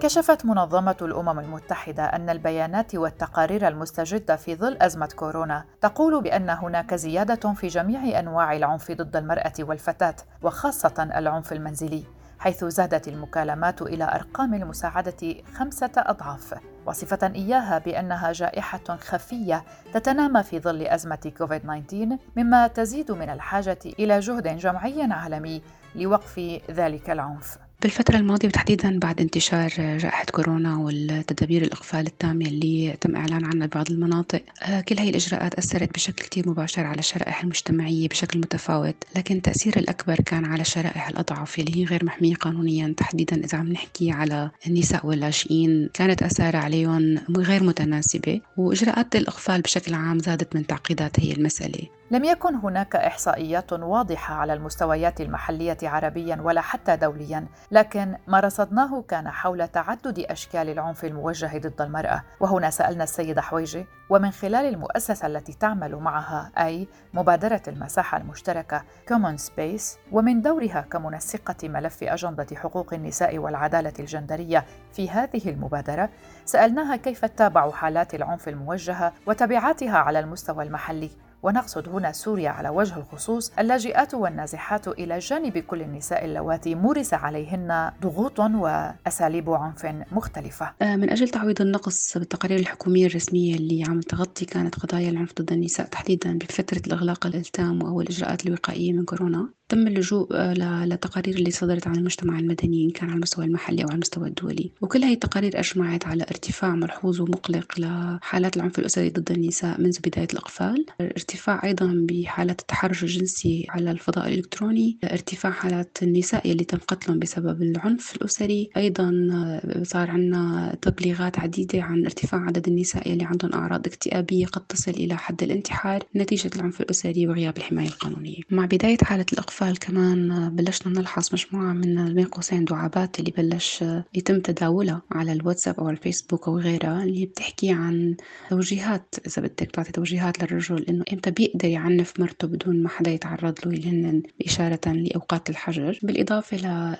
كشفت 0.00 0.44
منظمة 0.44 0.96
الأمم 1.02 1.38
المتحدة 1.38 2.04
أن 2.04 2.30
البيانات 2.30 2.94
والتقارير 2.94 3.68
المستجدة 3.68 4.36
في 4.36 4.56
ظل 4.56 4.76
أزمة 4.80 5.08
كورونا 5.16 5.64
تقول 5.80 6.22
بأن 6.22 6.50
هناك 6.50 6.94
زيادة 6.94 7.52
في 7.52 7.66
جميع 7.66 8.18
أنواع 8.18 8.56
العنف 8.56 8.92
ضد 8.92 9.16
المرأة 9.16 9.52
والفتاة 9.60 10.16
وخاصة 10.42 11.08
العنف 11.16 11.52
المنزلي. 11.52 12.04
حيث 12.44 12.64
زادت 12.64 13.08
المكالمات 13.08 13.82
إلى 13.82 14.04
أرقام 14.04 14.54
المساعدة 14.54 15.34
خمسة 15.54 15.90
أضعاف. 15.96 16.54
وصفة 16.86 17.26
إياها 17.34 17.78
بأنها 17.78 18.32
جائحة 18.32 18.96
خفية 18.96 19.64
تتنامى 19.92 20.42
في 20.42 20.60
ظل 20.60 20.82
أزمة 20.82 21.32
كوفيد-19 21.38 22.18
مما 22.36 22.66
تزيد 22.66 23.12
من 23.12 23.30
الحاجة 23.30 23.78
إلى 23.84 24.20
جهد 24.20 24.56
جمعي 24.58 25.02
عالمي 25.02 25.62
لوقف 25.94 26.60
ذلك 26.70 27.10
العنف. 27.10 27.63
بالفترة 27.84 28.16
الماضية 28.16 28.48
وتحديدا 28.48 28.98
بعد 28.98 29.20
انتشار 29.20 29.68
جائحة 29.76 30.24
كورونا 30.24 30.76
والتدابير 30.76 31.62
الإقفال 31.62 32.06
التامة 32.06 32.46
اللي 32.46 32.96
تم 33.00 33.16
إعلان 33.16 33.44
عنها 33.44 33.66
ببعض 33.66 33.90
المناطق 33.90 34.42
آه، 34.62 34.80
كل 34.80 34.98
هي 34.98 35.10
الإجراءات 35.10 35.54
أثرت 35.54 35.94
بشكل 35.94 36.24
كتير 36.24 36.48
مباشر 36.48 36.86
على 36.86 36.98
الشرائح 36.98 37.42
المجتمعية 37.42 38.08
بشكل 38.08 38.38
متفاوت 38.38 38.94
لكن 39.16 39.36
التأثير 39.36 39.76
الأكبر 39.76 40.14
كان 40.14 40.44
على 40.44 40.60
الشرائح 40.60 41.08
الأضعف 41.08 41.58
اللي 41.58 41.76
هي 41.76 41.84
غير 41.84 42.04
محمية 42.04 42.34
قانونيا. 42.34 42.94
تحديدا 42.96 43.36
إذا 43.44 43.58
عم 43.58 43.72
نحكي 43.72 44.10
على 44.10 44.50
النساء 44.66 45.06
واللاجئين 45.06 45.90
كانت 45.94 46.22
أثار 46.22 46.56
عليهم 46.56 47.18
غير 47.36 47.62
متناسبة 47.62 48.40
وإجراءات 48.56 49.16
الإقفال 49.16 49.60
بشكل 49.60 49.94
عام 49.94 50.18
زادت 50.18 50.56
من 50.56 50.66
تعقيدات 50.66 51.20
هي 51.20 51.32
المسألة. 51.32 51.88
لم 52.10 52.24
يكن 52.24 52.54
هناك 52.54 52.96
إحصائيات 52.96 53.72
واضحة 53.72 54.34
على 54.34 54.52
المستويات 54.52 55.20
المحلية 55.20 55.76
عربيا 55.82 56.38
ولا 56.42 56.60
حتى 56.60 56.96
دوليا 56.96 57.46
لكن 57.70 58.16
ما 58.26 58.40
رصدناه 58.40 59.04
كان 59.08 59.28
حول 59.30 59.68
تعدد 59.68 60.18
أشكال 60.18 60.68
العنف 60.68 61.04
الموجه 61.04 61.58
ضد 61.58 61.82
المرأة. 61.82 62.22
وهنا 62.40 62.70
سألنا 62.70 63.04
السيدة 63.04 63.40
حويجه 63.42 63.86
ومن 64.10 64.30
خلال 64.30 64.66
المؤسسة 64.74 65.26
التي 65.26 65.52
تعمل 65.52 65.96
معها 65.96 66.50
أي 66.58 66.88
مبادرة 67.14 67.62
المساحة 67.68 68.18
المشتركة 68.18 68.84
Common 69.10 69.40
Space 69.40 69.98
ومن 70.12 70.42
دورها 70.42 70.80
كمنسقة 70.90 71.68
ملف 71.68 72.02
أجندة 72.02 72.46
حقوق 72.56 72.94
النساء 72.94 73.38
والعدالة 73.38 73.92
الجندرية 73.98 74.64
في 74.92 75.10
هذه 75.10 75.48
المبادرة 75.50 76.10
سألناها 76.44 76.96
كيف 76.96 77.24
تتابع 77.24 77.70
حالات 77.70 78.14
العنف 78.14 78.48
الموجهة 78.48 79.12
وتبعاتها 79.26 79.98
على 79.98 80.20
المستوى 80.20 80.64
المحلي. 80.64 81.10
ونقصد 81.44 81.88
هنا 81.88 82.12
سوريا 82.12 82.50
على 82.50 82.68
وجه 82.68 82.96
الخصوص 82.96 83.52
اللاجئات 83.58 84.14
والنازحات 84.14 84.88
إلى 84.88 85.18
جانب 85.18 85.58
كل 85.58 85.82
النساء 85.82 86.24
اللواتي 86.24 86.74
مورس 86.74 87.14
عليهن 87.14 87.90
ضغوط 88.02 88.40
وأساليب 88.40 89.50
عنف 89.50 89.86
مختلفة. 90.12 90.72
آه، 90.82 90.96
من 90.96 91.10
أجل 91.10 91.28
تعويض 91.28 91.60
النقص 91.60 92.18
بالتقارير 92.18 92.58
الحكومية 92.58 93.06
الرسمية 93.06 93.54
اللي 93.54 93.84
عم 93.88 94.00
تغطي 94.00 94.44
كانت 94.44 94.74
قضايا 94.74 95.10
العنف 95.10 95.32
ضد 95.40 95.52
النساء 95.52 95.86
تحديدا 95.86 96.38
بفترة 96.38 96.82
الإغلاق 96.86 97.26
التام 97.26 97.82
أو 97.82 98.00
الإجراءات 98.00 98.46
الوقائية 98.46 98.92
من 98.92 99.04
كورونا 99.04 99.48
تم 99.74 99.86
اللجوء 99.86 100.28
آه، 100.32 100.84
لتقارير 100.84 101.34
اللي 101.34 101.50
صدرت 101.50 101.86
عن 101.86 101.96
المجتمع 101.96 102.38
المدني 102.38 102.84
إن 102.84 102.90
كان 102.90 103.08
على 103.08 103.16
المستوى 103.16 103.44
المحلي 103.44 103.82
أو 103.82 103.88
على 103.88 103.94
المستوى 103.94 104.28
الدولي. 104.28 104.70
وكل 104.80 105.04
هذه 105.04 105.12
التقارير 105.12 105.60
أجمعت 105.60 106.06
على 106.06 106.22
ارتفاع 106.22 106.74
ملحوظ 106.74 107.20
ومقلق 107.20 107.80
لحالات 107.80 108.56
العنف 108.56 108.78
الأسري 108.78 109.10
ضد 109.10 109.30
النساء 109.30 109.80
منذ 109.80 109.98
بداية 110.04 110.28
الأقفال. 110.32 110.86
ارتفاع 111.00 111.64
أيضا 111.64 112.06
بحالات 112.08 112.60
التحرش 112.60 113.02
الجنسي 113.02 113.66
على 113.68 113.90
الفضاء 113.90 114.28
الإلكتروني. 114.28 114.98
ارتفاع 115.04 115.52
حالات 115.52 115.98
النساء 116.02 116.52
اللي 116.52 116.64
تم 116.64 116.78
قتلهم 116.78 117.18
بسبب 117.18 117.62
العنف 117.62 118.16
الأسري. 118.16 118.70
أيضا 118.76 119.28
آه، 119.32 119.82
صار 119.82 120.10
عندنا 120.10 120.76
تبليغات 120.82 121.38
عديدة 121.38 121.82
عن 121.82 122.04
ارتفاع 122.04 122.40
عدد 122.40 122.68
النساء 122.68 123.12
اللي 123.12 123.24
عندهم 123.24 123.52
أعراض 123.52 123.86
اكتئابية 123.86 124.46
قد 124.46 124.66
تصل 124.66 124.90
إلى 124.90 125.16
حد 125.16 125.42
الانتحار. 125.42 126.02
نتيجة 126.16 126.50
العنف 126.56 126.80
الأسري 126.80 127.26
وغياب 127.26 127.56
الحماية 127.56 127.88
القانونية. 127.88 128.40
مع 128.50 128.64
بداية 128.64 128.98
حالة 129.02 129.26
الأقفال 129.32 129.63
الأطفال 129.64 129.78
كمان 129.78 130.48
بلشنا 130.56 131.00
نلحظ 131.00 131.28
مجموعة 131.32 131.72
من 131.72 132.14
بين 132.14 132.24
قوسين 132.24 132.64
دعابات 132.64 133.20
اللي 133.20 133.30
بلش 133.30 133.84
يتم 134.14 134.40
تداولها 134.40 135.02
على 135.12 135.32
الواتساب 135.32 135.80
أو 135.80 135.90
الفيسبوك 135.90 136.48
أو 136.48 136.58
غيرها 136.58 137.02
اللي 137.02 137.26
بتحكي 137.26 137.70
عن 137.70 138.16
توجيهات 138.50 139.14
إذا 139.26 139.42
بدك 139.42 139.70
تعطي 139.70 139.92
توجيهات 139.92 140.42
للرجل 140.42 140.84
إنه 140.88 141.04
إمتى 141.12 141.30
بيقدر 141.30 141.68
يعنف 141.68 142.20
مرته 142.20 142.48
بدون 142.48 142.82
ما 142.82 142.88
حدا 142.88 143.10
يتعرض 143.10 143.54
له 143.66 143.72
اللي 143.72 143.90
هن 143.90 144.22
إشارة 144.46 144.92
لأوقات 144.92 145.50
الحجر. 145.50 145.98
بالإضافة 146.02 146.56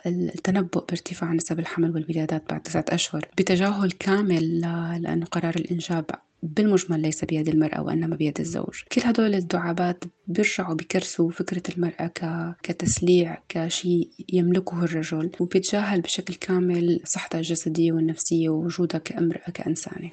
للتنبؤ 0.06 0.85
بارتفاع 0.88 1.33
نسب 1.33 1.59
الحمل 1.59 1.90
والولادات 1.90 2.42
بعد 2.50 2.62
تسعة 2.62 2.85
أشهر 2.88 3.28
بتجاهل 3.38 3.90
كامل 3.90 4.61
لأنه 5.02 5.26
قرار 5.26 5.54
الإنجاب 5.56 6.04
بالمجمل 6.44 7.00
ليس 7.00 7.24
بيد 7.24 7.48
المرأة 7.48 7.82
وإنما 7.82 8.16
بيد 8.16 8.40
الزوج. 8.40 8.82
كل 8.92 9.00
هدول 9.04 9.34
الدعابات 9.34 10.04
بيرجعوا 10.26 10.74
بكرسوا 10.74 11.30
فكرة 11.30 11.62
المرأة 11.74 12.06
ك... 12.06 12.54
كتسليع 12.62 13.38
كشيء 13.48 14.10
يملكه 14.32 14.84
الرجل 14.84 15.30
وبيتجاهل 15.40 16.00
بشكل 16.00 16.34
كامل 16.34 17.00
صحتها 17.04 17.38
الجسدية 17.38 17.92
والنفسية 17.92 18.48
ووجودها 18.48 18.98
كأمرأة 18.98 19.50
كإنسانة. 19.50 20.10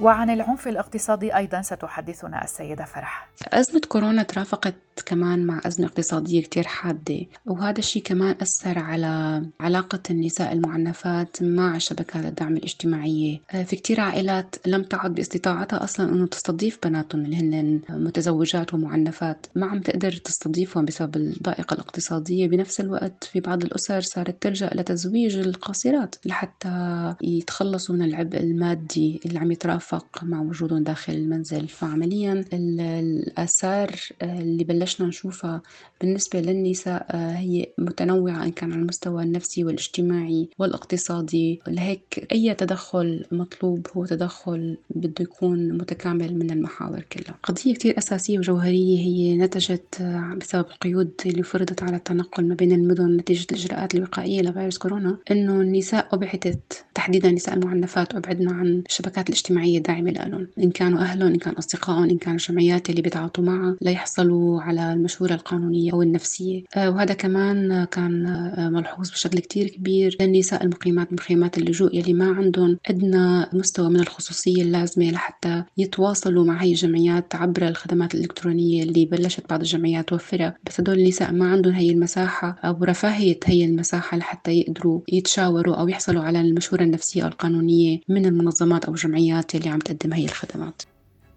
وعن 0.00 0.30
العنف 0.30 0.68
الاقتصادي 0.68 1.36
أيضا 1.36 1.62
ستحدثنا 1.62 2.44
السيدة 2.44 2.84
فرح. 2.84 3.28
أزمة 3.52 3.80
كورونا 3.88 4.22
ترافقت 4.22 4.74
كمان 5.00 5.46
مع 5.46 5.60
أزمة 5.66 5.86
اقتصادية 5.86 6.42
كتير 6.42 6.64
حادة. 6.64 7.26
وهذا 7.46 7.78
الشيء 7.78 8.02
كمان 8.02 8.36
أثر 8.42 8.78
على 8.78 9.44
علاقة 9.60 10.00
النساء 10.10 10.52
المعنفات 10.52 11.42
مع 11.42 11.78
شبكات 11.78 12.24
الدعم 12.24 12.56
الاجتماعية. 12.56 13.40
آه، 13.50 13.62
في 13.62 13.76
كتير 13.76 14.00
عائلات 14.00 14.54
لم 14.66 14.82
تعد 14.82 15.14
باستطاعتها 15.14 15.84
أصلا 15.84 16.12
أنه 16.12 16.26
تستضيف 16.26 16.78
بناتهم 16.84 17.24
اللي 17.24 17.36
هن 17.36 17.80
متزوجات 17.88 18.74
ومعنفات. 18.74 19.46
ما 19.54 19.66
عم 19.66 19.80
تقدر 19.80 20.12
تستضيفهم 20.12 20.84
بسبب 20.84 21.16
الضائقة 21.16 21.74
الاقتصادية. 21.74 22.48
بنفس 22.48 22.80
الوقت 22.80 23.24
في 23.24 23.40
بعض 23.40 23.64
الأسر 23.64 24.00
صارت 24.00 24.42
تلجأ 24.42 24.70
لتزويج 24.74 25.36
القاصرات 25.36 26.14
لحتى 26.24 27.14
يتخلصوا 27.22 27.94
من 27.94 28.02
العبء 28.02 28.40
المادي 28.40 29.20
اللي 29.26 29.38
عم 29.38 29.52
يترافق 29.52 30.24
مع 30.24 30.40
وجودهم 30.40 30.82
داخل 30.82 31.12
المنزل. 31.12 31.68
فعمليا 31.68 32.44
الآثار 32.52 34.00
اللي 34.22 34.64
بلش 34.64 34.83
بلشنا 34.84 35.06
نشوفها 35.06 35.62
بالنسبة 36.00 36.40
للنساء 36.40 37.06
آه، 37.10 37.32
هي 37.36 37.66
متنوعة 37.78 38.44
إن 38.44 38.50
كان 38.50 38.72
على 38.72 38.80
المستوى 38.80 39.22
النفسي 39.22 39.64
والاجتماعي 39.64 40.48
والاقتصادي. 40.58 41.60
لهيك 41.68 42.26
أي 42.32 42.54
تدخل 42.54 43.24
مطلوب 43.32 43.86
هو 43.96 44.06
تدخل 44.06 44.76
بده 44.90 45.14
يكون 45.20 45.72
متكامل 45.72 46.38
من 46.38 46.50
المحاور 46.50 47.00
كلها. 47.00 47.38
قضية 47.42 47.74
كتير 47.74 47.98
أساسية 47.98 48.38
وجوهرية 48.38 48.98
هي 48.98 49.36
نتجت 49.36 50.00
آه، 50.00 50.34
بسبب 50.40 50.66
القيود 50.70 51.10
اللي 51.26 51.42
فرضت 51.42 51.82
على 51.82 51.96
التنقل 51.96 52.48
ما 52.48 52.54
بين 52.54 52.72
المدن 52.72 53.16
نتيجة 53.16 53.46
الإجراءات 53.52 53.94
الوقائية 53.94 54.42
لفيروس 54.42 54.78
كورونا 54.78 55.18
إنه 55.30 55.60
النساء 55.60 56.08
أبعدت 56.12 56.83
تحديدا 56.94 57.30
نساء 57.30 57.54
المعنفات 57.54 58.14
أبعدنا 58.14 58.52
عن 58.52 58.82
الشبكات 58.86 59.28
الاجتماعية 59.28 59.78
الداعمة 59.78 60.10
لهم 60.10 60.48
إن 60.58 60.70
كانوا 60.70 60.98
أهلهم 60.98 61.28
إن 61.28 61.36
كان 61.38 61.54
أصدقائهم 61.54 62.04
إن 62.10 62.18
كانوا 62.18 62.38
الجمعيات 62.38 62.90
اللي 62.90 63.02
بيتعاطوا 63.02 63.44
معها 63.44 63.76
ليحصلوا 63.80 64.60
على 64.62 64.92
المشورة 64.92 65.34
القانونية 65.34 65.92
أو 65.92 66.02
النفسية. 66.02 66.62
آه، 66.76 66.90
وهذا 66.90 67.14
كمان 67.14 67.84
كان 67.84 68.26
آه، 68.26 68.68
ملحوظ 68.68 69.10
بشكل 69.10 69.38
كتير 69.38 69.68
كبير 69.68 70.16
للنساء 70.20 70.64
المقيمات 70.64 71.14
بخيمات 71.14 71.58
اللجوء 71.58 71.96
يلي 71.96 72.12
ما 72.12 72.30
عندهم 72.30 72.78
أدنى 72.86 73.46
مستوى 73.52 73.90
من 73.90 74.00
الخصوصية 74.00 74.62
اللازمة 74.62 75.10
لحتى 75.10 75.64
يتواصلوا 75.78 76.44
مع 76.44 76.62
هي 76.62 76.70
الجمعيات 76.70 77.34
عبر 77.34 77.68
الخدمات 77.68 78.14
الإلكترونية 78.14 78.82
اللي 78.82 79.04
بلشت 79.04 79.50
بعض 79.50 79.60
الجمعيات 79.60 80.08
توفرها. 80.08 80.54
بس 80.66 80.80
هدول 80.80 80.98
النساء 80.98 81.32
ما 81.32 81.50
عندهم 81.50 81.74
هي 81.74 81.90
المساحة 81.90 82.56
أو 82.64 82.84
رفاهية 82.84 83.40
هي 83.44 83.64
المساحة 83.64 84.16
لحتى 84.16 84.52
يقدروا 84.52 85.00
يتشاوروا 85.12 85.74
أو 85.74 85.88
يحصلوا 85.88 86.22
على 86.22 86.40
المشورة 86.40 86.83
النفسية 86.84 87.26
القانونية 87.26 88.00
من 88.08 88.26
المنظمات 88.26 88.84
أو 88.84 88.92
الجمعيات 88.92 89.54
اللي 89.54 89.68
عم 89.68 89.78
تقدم 89.78 90.12
هي 90.12 90.24
الخدمات. 90.24 90.82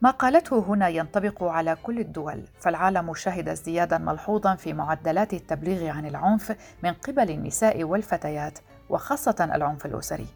ما 0.01 0.12
قالته 0.12 0.60
هنا 0.60 0.88
ينطبق 0.88 1.44
على 1.44 1.77
كل 1.84 2.00
الدول 2.00 2.44
فالعالم 2.60 3.13
شهد 3.13 3.50
ازديادا 3.50 3.98
ملحوظا 3.98 4.56
في 4.56 4.74
معدلات 4.74 5.34
التبليغ 5.34 5.88
عن 5.89 6.06
العنف 6.06 6.56
من 6.84 6.94
قبل 6.94 7.32
النساء 7.32 7.84
والفتيات 7.84 8.60
وخاصة 8.89 9.50
العنف 9.56 9.86
الأسري. 9.86 10.27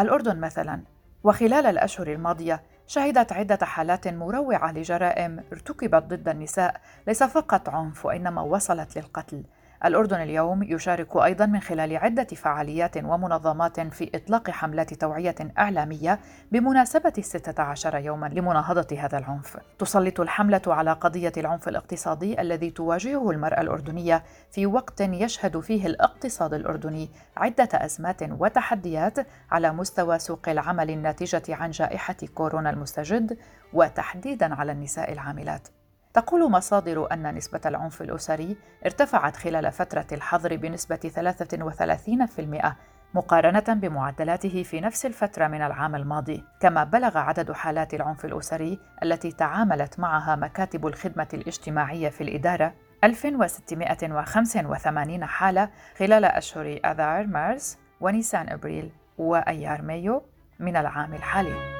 الأردن 0.00 0.40
مثلا 0.40 0.80
وخلال 1.24 1.66
الأشهر 1.66 2.12
الماضية 2.12 2.62
شهدت 2.86 3.32
عدة 3.32 3.66
حالات 3.66 4.08
مروعة 4.08 4.72
لجرائم 4.72 5.40
ارتكبت 5.52 6.02
ضد 6.02 6.28
النساء 6.28 6.80
ليس 7.06 7.22
فقط 7.22 7.68
عنف 7.68 8.06
وإنما 8.06 8.42
وصلت 8.42 8.98
للقتل. 8.98 9.42
الأردن 9.84 10.20
اليوم 10.20 10.62
يشارك 10.62 11.16
أيضا 11.16 11.46
من 11.46 11.60
خلال 11.60 11.96
عدة 11.96 12.24
فعاليات 12.24 12.96
ومنظمات 12.96 13.80
في 13.80 14.10
إطلاق 14.14 14.50
حملات 14.50 14.94
توعية 14.94 15.34
إعلامية 15.58 16.20
بمناسبة 16.52 17.12
الستة 17.18 17.62
عشر 17.62 17.96
يوما 17.98 18.26
لمناهضة 18.26 18.96
هذا 18.98 19.18
العنف. 19.18 19.56
تسلط 19.78 20.20
الحملة 20.20 20.62
على 20.66 20.92
قضية 20.92 21.32
العنف 21.36 21.68
الاقتصادي 21.68 22.40
الذي 22.40 22.70
تواجهه 22.70 23.30
المرأة 23.30 23.60
الأردنية 23.60 24.24
في 24.50 24.66
وقت 24.66 25.00
يشهد 25.00 25.60
فيه 25.60 25.86
الاقتصاد 25.86 26.54
الأردني 26.54 27.10
عدة 27.36 27.68
أزمات 27.74 28.22
وتحديات 28.22 29.18
على 29.50 29.72
مستوى 29.72 30.18
سوق 30.18 30.48
العمل 30.48 30.90
الناتجة 30.90 31.42
عن 31.48 31.70
جائحة 31.70 32.16
كورونا 32.34 32.70
المستجد 32.70 33.38
وتحديدا 33.72 34.54
على 34.54 34.72
النساء 34.72 35.12
العاملات. 35.12 35.68
تقول 36.14 36.50
مصادر 36.50 37.12
أن 37.12 37.34
نسبة 37.34 37.60
العنف 37.66 38.02
الأسري 38.02 38.56
ارتفعت 38.84 39.36
خلال 39.36 39.72
فترة 39.72 40.06
الحظر 40.12 40.56
بنسبة 40.56 40.96
33% 40.96 42.74
مقارنة 43.14 43.64
بمعدلاته 43.68 44.62
في 44.62 44.80
نفس 44.80 45.06
الفترة 45.06 45.46
من 45.46 45.62
العام 45.62 45.94
الماضي، 45.94 46.44
كما 46.60 46.84
بلغ 46.84 47.18
عدد 47.18 47.52
حالات 47.52 47.94
العنف 47.94 48.24
الأسري 48.24 48.78
التي 49.02 49.32
تعاملت 49.32 50.00
معها 50.00 50.36
مكاتب 50.36 50.86
الخدمة 50.86 51.28
الاجتماعية 51.34 52.08
في 52.08 52.20
الإدارة 52.20 52.74
1685 53.04 55.24
حالة 55.24 55.70
خلال 55.98 56.24
أشهر 56.24 56.80
آذار 56.84 57.26
مارس 57.26 57.78
ونيسان 58.00 58.48
أبريل 58.48 58.90
وأيار 59.18 59.82
مايو 59.82 60.22
من 60.58 60.76
العام 60.76 61.14
الحالي. 61.14 61.79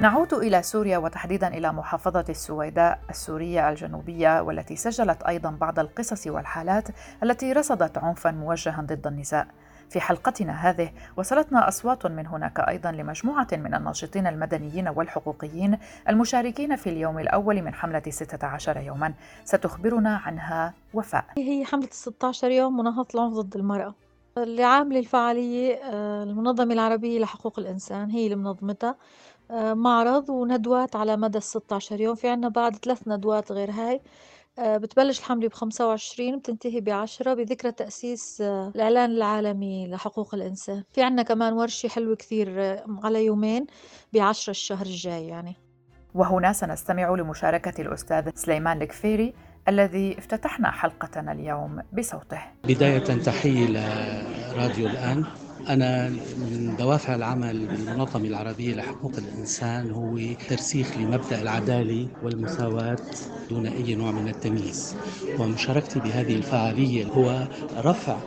نعود 0.00 0.34
إلى 0.34 0.62
سوريا 0.62 0.98
وتحديدا 0.98 1.48
إلى 1.48 1.72
محافظة 1.72 2.24
السويداء 2.28 3.00
السورية 3.10 3.68
الجنوبية 3.68 4.42
والتي 4.42 4.76
سجلت 4.76 5.22
أيضا 5.22 5.50
بعض 5.50 5.78
القصص 5.78 6.26
والحالات 6.26 6.88
التي 7.22 7.52
رصدت 7.52 7.98
عنفا 7.98 8.30
موجها 8.30 8.84
ضد 8.86 9.06
النساء. 9.06 9.46
في 9.90 10.00
حلقتنا 10.00 10.52
هذه 10.52 10.90
وصلتنا 11.16 11.68
أصوات 11.68 12.06
من 12.06 12.26
هناك 12.26 12.60
أيضا 12.60 12.92
لمجموعة 12.92 13.46
من 13.52 13.74
الناشطين 13.74 14.26
المدنيين 14.26 14.88
والحقوقيين 14.88 15.78
المشاركين 16.08 16.76
في 16.76 16.90
اليوم 16.90 17.18
الأول 17.18 17.62
من 17.62 17.74
حملة 17.74 18.02
16 18.08 18.76
يوما. 18.76 19.14
ستخبرنا 19.44 20.16
عنها 20.16 20.74
وفاء. 20.94 21.24
هي 21.38 21.64
حملة 21.64 21.88
16 21.90 22.50
يوم 22.50 22.76
مناهضة 22.76 23.08
العنف 23.14 23.32
ضد 23.34 23.56
المرأة. 23.56 23.94
اللي 24.38 24.64
عاملة 24.64 24.98
الفعالية 24.98 25.74
آه، 25.74 26.22
المنظمة 26.22 26.74
العربية 26.74 27.20
لحقوق 27.20 27.58
الإنسان 27.58 28.10
هي 28.10 28.24
اللي 28.24 28.36
منظمتها. 28.36 28.96
معرض 29.74 30.30
وندوات 30.30 30.96
على 30.96 31.16
مدى 31.16 31.38
ال 31.38 31.42
16 31.42 32.00
يوم. 32.00 32.14
في 32.14 32.28
عنا 32.28 32.48
بعد 32.48 32.76
ثلاث 32.76 33.08
ندوات 33.08 33.52
غير 33.52 33.70
هاي. 33.70 34.00
آه، 34.58 34.76
بتبلش 34.76 35.18
الحملة 35.18 35.48
بخمسة 35.48 35.88
وعشرين 35.88 36.38
بتنتهي 36.38 36.80
بعشرة 36.80 37.34
بذكرى 37.34 37.72
تأسيس 37.72 38.40
آه، 38.40 38.72
الإعلان 38.74 39.10
العالمي 39.10 39.88
لحقوق 39.88 40.34
الإنسان. 40.34 40.84
في 40.92 41.02
عنا 41.02 41.22
كمان 41.22 41.52
ورشة 41.52 41.88
حلوة 41.88 42.16
كثير 42.16 42.62
آه، 42.62 42.84
على 43.04 43.24
يومين 43.24 43.66
بعشرة 44.12 44.50
الشهر 44.50 44.86
الجاي 44.86 45.26
يعني. 45.26 45.56
وهنا 46.14 46.52
سنستمع 46.52 47.10
لمشاركة 47.14 47.82
الأستاذ 47.82 48.30
سليمان 48.34 48.82
الكفيري 48.82 49.34
الذي 49.68 50.18
افتتحنا 50.18 50.70
حلقتنا 50.70 51.32
اليوم 51.32 51.82
بصوته. 51.92 52.42
بداية 52.64 52.98
تحية 52.98 53.66
لراديو 53.66 54.86
الآن. 54.86 55.24
أنا 55.68 56.08
من 56.36 56.76
دوافع 56.76 57.14
العمل 57.14 57.68
بالمنظمة 57.68 58.28
العربية 58.28 58.74
لحقوق 58.74 59.18
الإنسان 59.18 59.90
هو 59.90 60.18
ترسيخ 60.48 60.98
لمبدأ 60.98 61.40
العدالة 61.40 62.10
والمساواة 62.20 62.98
دون 63.48 63.66
أي 63.66 63.94
نوع 63.94 64.12
من 64.12 64.28
التمييز. 64.28 64.96
ومشاركتي 65.36 66.00
بهذه 66.00 66.36
الفعالية 66.36 67.06
هو 67.06 67.48
رفع 67.76 68.24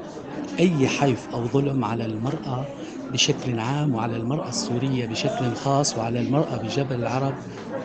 أي 0.59 0.87
حيف 0.87 1.29
أو 1.29 1.49
ظلم 1.49 1.85
على 1.85 2.05
المرأة 2.05 2.69
بشكل 3.13 3.59
عام 3.59 3.95
وعلى 3.95 4.17
المرأة 4.17 4.49
السورية 4.49 5.05
بشكل 5.05 5.55
خاص 5.55 5.97
وعلى 5.97 6.19
المرأة 6.19 6.57
بجبل 6.57 6.95
العرب 6.95 7.35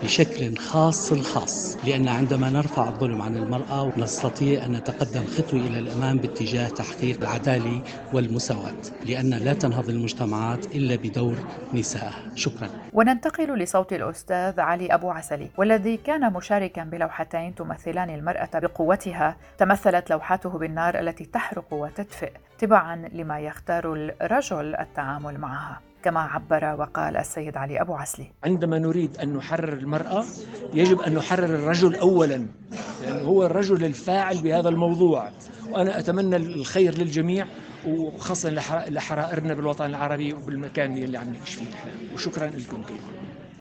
بشكل 0.03 0.57
خاص 0.57 1.13
الخاص. 1.13 1.77
لأن 1.85 2.09
عندما 2.09 2.51
نرفع 2.51 2.89
الظلم 2.89 3.23
عن 3.23 3.37
المرأة 3.37 3.93
نستطيع 3.97 4.65
أن 4.67 4.73
نتقدم 4.77 5.27
خطوة 5.27 5.61
إلى 5.61 5.79
الأمام 5.79 6.19
باتجاه 6.19 6.69
تحقيق 6.69 7.19
العدالة 7.23 7.83
والمساواة 8.13 8.75
لأن 9.05 9.35
لا 9.35 9.53
تنهض 9.55 9.89
المجتمعات 9.89 10.67
إلا 10.75 10.97
بدور 10.97 11.45
نسائها 11.73 12.33
شكرا. 12.35 12.88
وننتقل 12.99 13.59
لصوت 13.59 13.93
الأستاذ 13.93 14.61
علي 14.61 14.95
أبو 14.95 15.11
عسلي 15.11 15.51
والذي 15.57 15.97
كان 15.97 16.33
مشاركا 16.33 16.85
بلوحتين 16.85 17.55
تمثلان 17.55 18.11
المرأة 18.11 18.51
بقوتها 18.55 19.37
تمثلت 19.59 20.11
لوحاته 20.11 20.51
بالنار 20.51 20.99
التي 21.01 21.25
تحرق 21.25 21.73
وتدفئ 21.73 22.33
تبعا 22.59 23.09
لما 23.13 23.41
يختار 23.41 23.95
الرجل 24.21 24.77
التعامل 24.77 25.39
معها. 25.39 25.81
كما 26.03 26.21
عبر 26.21 26.81
وقال 26.81 27.17
السيد 27.17 27.57
علي 27.57 27.81
أبو 27.81 27.95
عسلي. 27.95 28.27
عندما 28.45 28.79
نريد 28.79 29.17
أن 29.19 29.37
نحرر 29.37 29.73
المرأة 29.73 30.25
يجب 30.75 31.01
أن 31.01 31.15
نحرر 31.15 31.45
الرجل 31.45 31.97
أولا 31.97 32.47
لأنه 33.03 33.23
هو 33.23 33.47
الرجل 33.47 33.85
الفاعل 33.85 34.43
بهذا 34.43 34.69
الموضوع. 34.69 35.31
وأنا 35.71 35.99
أتمنى 35.99 36.37
الخير 36.37 36.99
للجميع. 36.99 37.47
وخاصة 37.89 38.51
لحرائرنا 38.89 39.55
بالوطن 39.55 39.85
العربي 39.85 40.33
وبالمكان 40.33 40.97
اللي 40.97 41.19
عم 41.19 41.33
نعيش 41.33 41.55
فيه 41.55 41.67
وشكرا 42.15 42.47
لكم 42.47 42.83
كلكم 42.83 43.13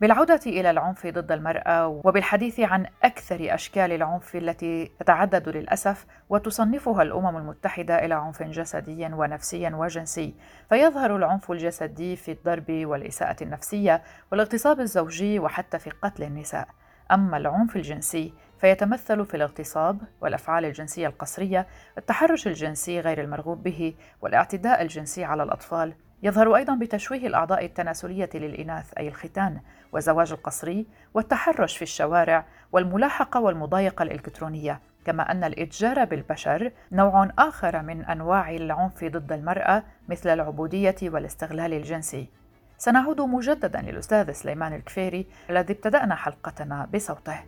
بالعودة 0.01 0.39
إلى 0.45 0.69
العنف 0.71 1.07
ضد 1.07 1.31
المرأة 1.31 1.87
وبالحديث 1.87 2.59
عن 2.59 2.85
أكثر 3.03 3.53
أشكال 3.53 3.91
العنف 3.91 4.35
التي 4.35 4.91
تتعدد 4.99 5.49
للأسف 5.49 6.05
وتصنفها 6.29 7.03
الأمم 7.03 7.37
المتحدة 7.37 8.05
إلى 8.05 8.13
عنف 8.13 8.43
جسدي 8.43 9.05
ونفسي 9.05 9.67
وجنسي، 9.73 10.35
فيظهر 10.69 11.15
العنف 11.15 11.51
الجسدي 11.51 12.15
في 12.15 12.31
الضرب 12.31 12.65
والإساءة 12.69 13.43
النفسية 13.43 14.01
والاغتصاب 14.31 14.79
الزوجي 14.79 15.39
وحتى 15.39 15.79
في 15.79 15.89
قتل 15.89 16.23
النساء. 16.23 16.67
أما 17.11 17.37
العنف 17.37 17.75
الجنسي 17.75 18.33
فيتمثل 18.61 19.25
في 19.25 19.37
الاغتصاب 19.37 19.99
والأفعال 20.21 20.65
الجنسية 20.65 21.07
القسريه، 21.07 21.67
التحرش 21.97 22.47
الجنسي 22.47 22.99
غير 22.99 23.21
المرغوب 23.21 23.63
به، 23.63 23.93
والاعتداء 24.21 24.81
الجنسي 24.81 25.23
على 25.23 25.43
الأطفال، 25.43 25.93
يظهر 26.23 26.55
أيضا 26.55 26.75
بتشويه 26.75 27.27
الأعضاء 27.27 27.65
التناسلية 27.65 28.29
للإناث 28.33 28.93
أي 28.97 29.07
الختان 29.07 29.61
والزواج 29.91 30.31
القسري 30.31 30.87
والتحرش 31.13 31.77
في 31.77 31.81
الشوارع 31.81 32.45
والملاحقة 32.71 33.39
والمضايقة 33.39 34.03
الإلكترونية. 34.03 34.81
كما 35.05 35.31
أن 35.31 35.43
الإتجار 35.43 36.05
بالبشر 36.05 36.71
نوع 36.91 37.29
آخر 37.39 37.81
من 37.81 38.05
أنواع 38.05 38.51
العنف 38.51 39.03
ضد 39.03 39.31
المرأة 39.31 39.83
مثل 40.09 40.29
العبودية 40.29 40.95
والاستغلال 41.03 41.73
الجنسي. 41.73 42.29
سنعود 42.77 43.21
مجددا 43.21 43.81
للأستاذ 43.81 44.31
سليمان 44.31 44.73
الكفيري 44.73 45.25
الذي 45.49 45.73
ابتدأنا 45.73 46.15
حلقتنا 46.15 46.89
بصوته. 46.93 47.39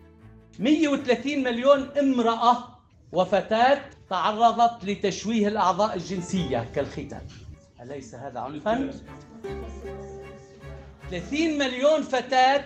130 0.60 1.44
مليون 1.44 1.90
امرأة 2.00 2.58
وفتاة 3.12 3.82
تعرضت 4.10 4.86
لتشويه 4.86 5.48
الأعضاء 5.48 5.96
الجنسية 5.96 6.68
كالختان. 6.76 7.22
أليس 7.82 8.16
هذا 8.16 8.40
عنفا؟ 8.40 8.90
30 11.12 11.58
مليون 11.58 12.02
فتاة 12.02 12.66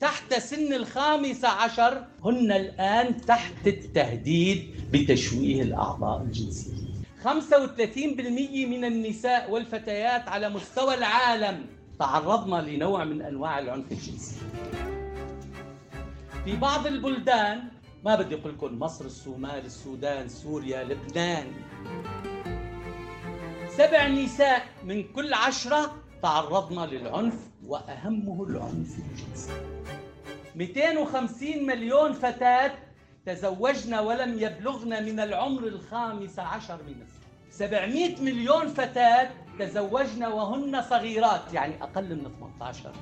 تحت 0.00 0.34
سن 0.34 0.72
الخامسة 0.72 1.48
عشر 1.48 2.04
هن 2.24 2.52
الآن 2.52 3.20
تحت 3.20 3.66
التهديد 3.66 4.74
بتشويه 4.92 5.62
الأعضاء 5.62 6.22
الجنسية. 6.22 6.84
35% 7.24 8.66
من 8.66 8.84
النساء 8.84 9.50
والفتيات 9.50 10.28
على 10.28 10.48
مستوى 10.48 10.94
العالم 10.94 11.66
تعرضنا 11.98 12.56
لنوع 12.70 13.04
من 13.04 13.22
أنواع 13.22 13.58
العنف 13.58 13.92
الجنسي. 13.92 14.40
في 16.44 16.56
بعض 16.56 16.86
البلدان 16.86 17.62
ما 18.04 18.14
بدي 18.14 18.34
أقول 18.34 18.52
لكم 18.52 18.78
مصر 18.78 19.04
الصومال 19.04 19.64
السودان 19.64 20.28
سوريا 20.28 20.84
لبنان 20.84 21.46
سبع 23.76 24.08
نساء 24.08 24.66
من 24.84 25.02
كل 25.02 25.34
عشرة 25.34 25.96
تعرضنا 26.22 26.86
للعنف 26.86 27.34
وأهمه 27.66 28.44
العنف 28.44 28.98
الجنسي. 28.98 29.52
250 30.56 31.66
مليون 31.66 32.12
فتاة 32.12 32.72
تزوجن 33.26 33.94
ولم 33.94 34.38
يبلغن 34.38 35.04
من 35.04 35.20
العمر 35.20 35.62
الخامس 35.66 36.38
عشر 36.38 36.78
من 36.86 37.02
السنة. 37.02 37.23
700 37.58 38.20
مليون 38.22 38.68
فتاة 38.68 39.30
تزوجن 39.58 40.24
وهن 40.24 40.82
صغيرات 40.82 41.52
يعني 41.52 41.82
أقل 41.82 42.16
من 42.16 42.30
18 42.58 42.92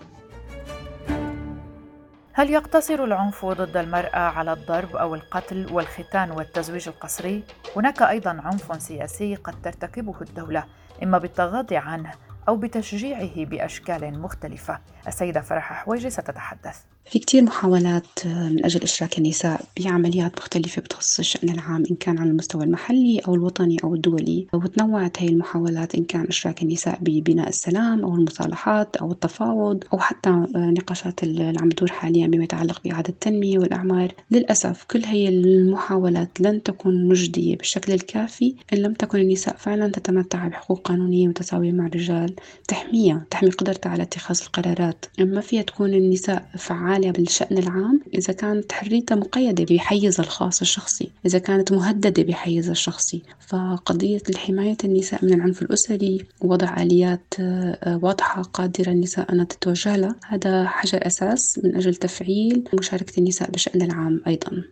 هل 2.33 2.51
يقتصر 2.51 3.05
العنف 3.05 3.45
ضد 3.45 3.77
المرأة 3.77 4.19
على 4.19 4.53
الضرب 4.53 4.97
أو 4.97 5.15
القتل 5.15 5.73
والختان 5.73 6.31
والتزويج 6.31 6.89
القسري؟ 6.89 7.45
هناك 7.77 8.03
أيضا 8.03 8.31
عنف 8.31 8.83
سياسي 8.83 9.35
قد 9.35 9.63
ترتكبه 9.63 10.21
الدولة 10.21 10.65
إما 11.03 11.19
بالتغاضي 11.19 11.77
عنه 11.77 12.13
أو 12.49 12.57
بتشجيعه 12.57 13.45
بأشكال 13.45 14.21
مختلفة. 14.21 14.81
السيدة 15.07 15.41
فرح 15.41 15.73
حويجي 15.73 16.11
ستتحدث. 16.11 16.81
في 17.05 17.19
كتير 17.19 17.43
محاولات 17.43 18.07
آه، 18.27 18.49
من 18.49 18.65
أجل 18.65 18.83
إشراك 18.83 19.19
النساء 19.19 19.65
بعمليات 19.81 20.39
مختلفة 20.39 20.83
بتخص 20.83 21.19
الشأن 21.19 21.49
العام 21.49 21.85
إن 21.91 21.97
كان 21.97 22.19
على 22.19 22.31
المستوى 22.31 22.65
المحلي 22.65 23.19
أو 23.29 23.35
الوطني 23.35 23.77
أو 23.85 23.95
الدولي. 23.95 24.47
وتنوعت 24.53 25.23
هي 25.23 25.29
المحاولات 25.29 25.95
إن 25.95 26.05
كان 26.05 26.25
إشراك 26.29 26.63
النساء 26.63 26.99
ببناء 27.01 27.49
السلام 27.49 28.05
أو 28.05 28.15
المصالحات 28.15 28.97
أو 28.97 29.13
التفاوض 29.13 29.85
أو 29.93 29.99
حتى 29.99 30.31
آه، 30.31 30.47
نقاشات 30.57 31.23
اللي 31.23 31.55
عم 31.61 31.69
تدور 31.69 31.93
حاليا 31.93 32.27
بما 32.27 32.45
يتعلق 32.45 32.81
بإعادة 32.85 33.09
التنمية 33.09 33.59
والأعمار. 33.59 34.13
للأسف 34.31 34.85
كل 34.85 35.05
هي 35.05 35.29
المحاولات 35.29 36.41
لن 36.41 36.63
تكون 36.63 37.09
مجدية 37.09 37.57
بالشكل 37.57 37.93
الكافي 37.93 38.55
إن 38.73 38.79
لم 38.79 38.95
تكن 38.95 39.19
النساء 39.21 39.57
فعلا 39.57 39.89
تتمتع 39.89 40.49
بحقوق 40.49 40.81
قانونية 40.81 41.29
متساوية 41.29 41.73
مع 41.73 41.87
الرجال. 41.87 42.35
تحميها 42.69 43.27
تحمي 43.31 43.51
قدرتها 43.51 43.91
على 43.91 44.03
اتخاذ 44.03 44.41
القرارات. 44.47 45.05
ما 45.19 45.41
فيها 45.41 45.63
تكون 45.63 45.95
النساء 45.95 46.49
فعالة 46.59 46.92
عالية 46.93 47.11
بالشأن 47.11 47.59
العام 47.59 48.01
إذا 48.15 48.33
كانت 48.33 48.73
حريتها 48.73 49.15
مقيدة 49.15 49.65
بحيزها 49.75 50.25
الخاص 50.25 50.61
الشخصي 50.61 51.11
إذا 51.27 51.39
كانت 51.39 51.73
مهددة 51.73 52.23
بحيزها 52.23 52.73
الشخصي. 52.73 53.23
فقضية 53.49 54.23
حماية 54.37 54.77
النساء 54.85 55.25
من 55.25 55.35
العنف 55.35 55.63
الأسري 55.63 56.27
ووضع 56.41 56.83
آليات 56.83 57.35
آه، 57.41 58.01
واضحة 58.03 58.43
قادرة 58.43 58.91
النساء 58.91 59.33
أن 59.33 59.49
تتوجه 59.49 59.97
لها 59.97 60.17
هذا 60.27 60.67
حجر 60.67 61.07
أساس 61.07 61.61
من 61.65 61.77
أجل 61.77 61.95
تفعيل 61.95 62.65
مشاركة 62.79 63.19
النساء 63.19 63.51
بالشأن 63.51 63.83
العام 63.83 64.23
أيضا. 64.27 64.63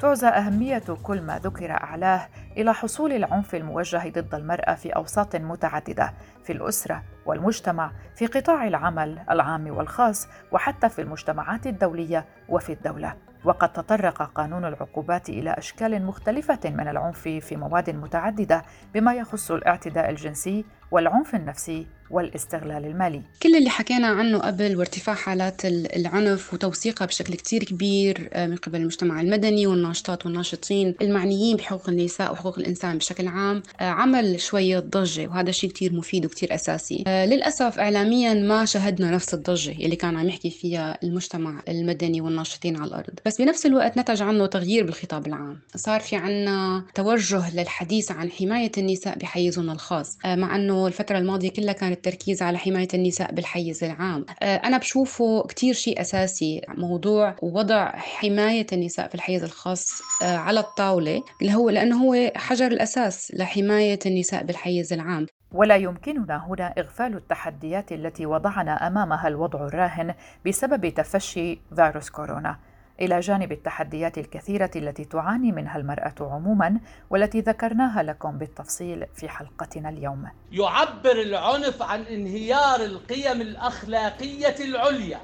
تعزى 0.00 0.26
أهمية 0.26 0.82
كل 1.02 1.22
ما 1.22 1.38
ذكر 1.38 1.70
أعلاه 1.70 2.28
إلى 2.56 2.74
حصول 2.74 3.12
العنف 3.12 3.54
الموجه 3.54 4.08
ضد 4.08 4.34
المرأة 4.34 4.74
في 4.74 4.90
أوساط 4.90 5.36
متعددة 5.36 6.14
في 6.44 6.52
الأسرة 6.52 7.02
والمجتمع 7.26 7.92
في 8.16 8.26
قطاع 8.26 8.68
العمل 8.68 9.18
العام 9.30 9.76
والخاص 9.76 10.28
وحتى 10.52 10.88
في 10.88 11.02
المجتمعات 11.02 11.66
الدولية 11.66 12.26
وفي 12.48 12.72
الدولة. 12.72 13.14
وقد 13.44 13.72
تطرق 13.72 14.22
قانون 14.22 14.64
العقوبات 14.64 15.28
إلى 15.28 15.50
أشكال 15.50 16.06
مختلفة 16.06 16.58
من 16.64 16.88
العنف 16.88 17.18
في 17.18 17.56
مواد 17.56 17.90
متعددة 17.90 18.62
بما 18.94 19.14
يخص 19.14 19.50
الاعتداء 19.50 20.10
الجنسي 20.10 20.64
والعنف 20.90 21.34
النفسي 21.34 21.86
والاستغلال 22.10 22.84
المالي. 22.84 23.22
كل 23.42 23.56
اللي 23.56 23.70
حكينا 23.70 24.06
عنه 24.06 24.38
قبل 24.38 24.76
وارتفاع 24.76 25.14
حالات 25.14 25.64
العنف 25.64 26.54
وتوثيقها 26.54 27.06
بشكل 27.06 27.34
كتير 27.34 27.64
كبير 27.64 28.28
آه، 28.32 28.46
من 28.46 28.56
قبل 28.56 28.80
المجتمع 28.80 29.20
المدني 29.20 29.66
والناشطات 29.66 30.26
والناشطين 30.26 30.94
المعنيين 31.02 31.56
بحقوق 31.56 31.88
النساء 31.88 32.32
وحقوق 32.32 32.58
الإنسان 32.58 32.98
بشكل 32.98 33.28
عام 33.28 33.62
آه، 33.80 33.84
عمل 33.84 34.40
شوية 34.40 34.78
ضجة 34.78 35.26
وهذا 35.28 35.50
شيء 35.50 35.70
كتير 35.70 35.92
مفيد 35.92 36.26
وكتير 36.26 36.54
أساسي. 36.54 37.04
آه، 37.06 37.26
للأسف 37.26 37.78
إعلاميا 37.78 38.34
ما 38.34 38.64
شهدنا 38.64 39.10
نفس 39.10 39.34
الضجة 39.34 39.72
اللي 39.72 39.96
كان 39.96 40.16
عم 40.16 40.28
يحكي 40.28 40.50
فيها 40.50 40.98
المجتمع 41.02 41.62
المدني 41.68 42.20
والناشطين 42.20 42.76
على 42.76 42.88
الأرض. 42.88 43.18
بس 43.26 43.40
بنفس 43.40 43.66
الوقت 43.66 43.98
نتج 43.98 44.22
عنه 44.22 44.46
تغيير 44.46 44.84
بالخطاب 44.84 45.26
العام. 45.26 45.58
صار 45.76 46.00
في 46.00 46.16
عنا 46.16 46.84
توجه 46.94 47.54
للحديث 47.54 48.12
عن 48.12 48.30
حماية 48.30 48.72
النساء 48.78 49.18
بحيزهم 49.18 49.70
الخاص 49.70 50.18
مع 50.24 50.56
أنه 50.56 50.79
الفترة 50.86 51.18
الماضية 51.18 51.50
كلها 51.50 51.72
كانت 51.72 51.96
التركيز 51.96 52.42
على 52.42 52.58
حماية 52.58 52.88
النساء 52.94 53.32
بالحيز 53.34 53.84
العام. 53.84 54.24
آه، 54.42 54.56
أنا 54.56 54.78
بشوفه 54.78 55.42
كتير 55.42 55.74
شيء 55.74 56.00
أساسي 56.00 56.60
موضوع 56.68 57.36
وضع 57.42 57.90
حماية 57.96 58.66
النساء 58.72 59.08
في 59.08 59.14
الحيز 59.14 59.44
الخاص 59.44 59.86
آه، 60.22 60.36
على 60.36 60.60
الطاولة 60.60 61.22
اللي 61.42 61.54
هو 61.54 61.70
لأنه 61.70 62.04
هو 62.04 62.32
حجر 62.36 62.66
الأساس 62.66 63.32
لحماية 63.34 63.98
النساء 64.06 64.44
بالحيز 64.44 64.92
العام. 64.92 65.26
ولا 65.52 65.76
يمكننا 65.76 66.46
هنا 66.46 66.74
إغفال 66.78 67.16
التحديات 67.16 67.92
التي 67.92 68.26
وضعنا 68.26 68.86
أمامها 68.86 69.28
الوضع 69.28 69.66
الراهن 69.66 70.14
بسبب 70.46 70.88
تفشي 70.88 71.60
فيروس 71.76 72.10
كورونا. 72.10 72.69
إلى 73.00 73.20
جانب 73.20 73.52
التحديات 73.52 74.18
الكثيرة 74.18 74.70
التي 74.76 75.04
تعاني 75.04 75.52
منها 75.52 75.78
المرأة 75.78 76.14
عموما 76.20 76.80
والتي 77.10 77.40
ذكرناها 77.40 78.02
لكم 78.02 78.38
بالتفصيل 78.38 79.06
في 79.14 79.28
حلقتنا 79.28 79.88
اليوم. 79.88 80.26
يعبر 80.52 81.20
العنف 81.20 81.82
عن 81.82 82.02
انهيار 82.02 82.84
القيم 82.84 83.40
الأخلاقية 83.40 84.56
العليا 84.60 85.20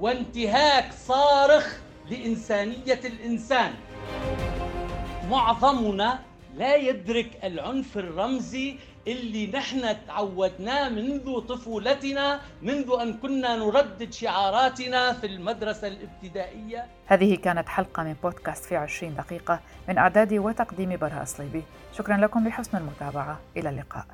وانتهاك 0.00 0.92
صارخ 0.92 1.76
لإنسانية 2.10 3.00
الإنسان. 3.04 3.72
معظمنا 5.30 6.18
لا 6.56 6.76
يدرك 6.76 7.44
العنف 7.44 7.98
الرمزي 7.98 8.76
اللي 9.06 9.46
نحن 9.46 9.96
تعودناه 10.06 10.88
منذ 10.88 11.40
طفولتنا 11.40 12.40
منذ 12.62 12.96
أن 13.00 13.14
كنا 13.14 13.56
نردد 13.56 14.12
شعاراتنا 14.12 15.12
في 15.12 15.26
المدرسة 15.26 15.88
الابتدائية. 15.88 16.86
هذه 17.06 17.34
كانت 17.36 17.68
حلقة 17.68 18.02
من 18.02 18.16
بودكاست 18.22 18.64
في 18.64 18.76
عشرين 18.76 19.14
دقيقة 19.14 19.60
من 19.88 19.98
إعداد 19.98 20.34
وتقديم 20.34 20.96
براء 20.96 21.24
صليبي 21.24 21.62
شكرا 21.98 22.16
لكم 22.16 22.48
لحسن 22.48 22.78
المتابعة. 22.78 23.40
إلى 23.56 23.68
اللقاء. 23.68 24.06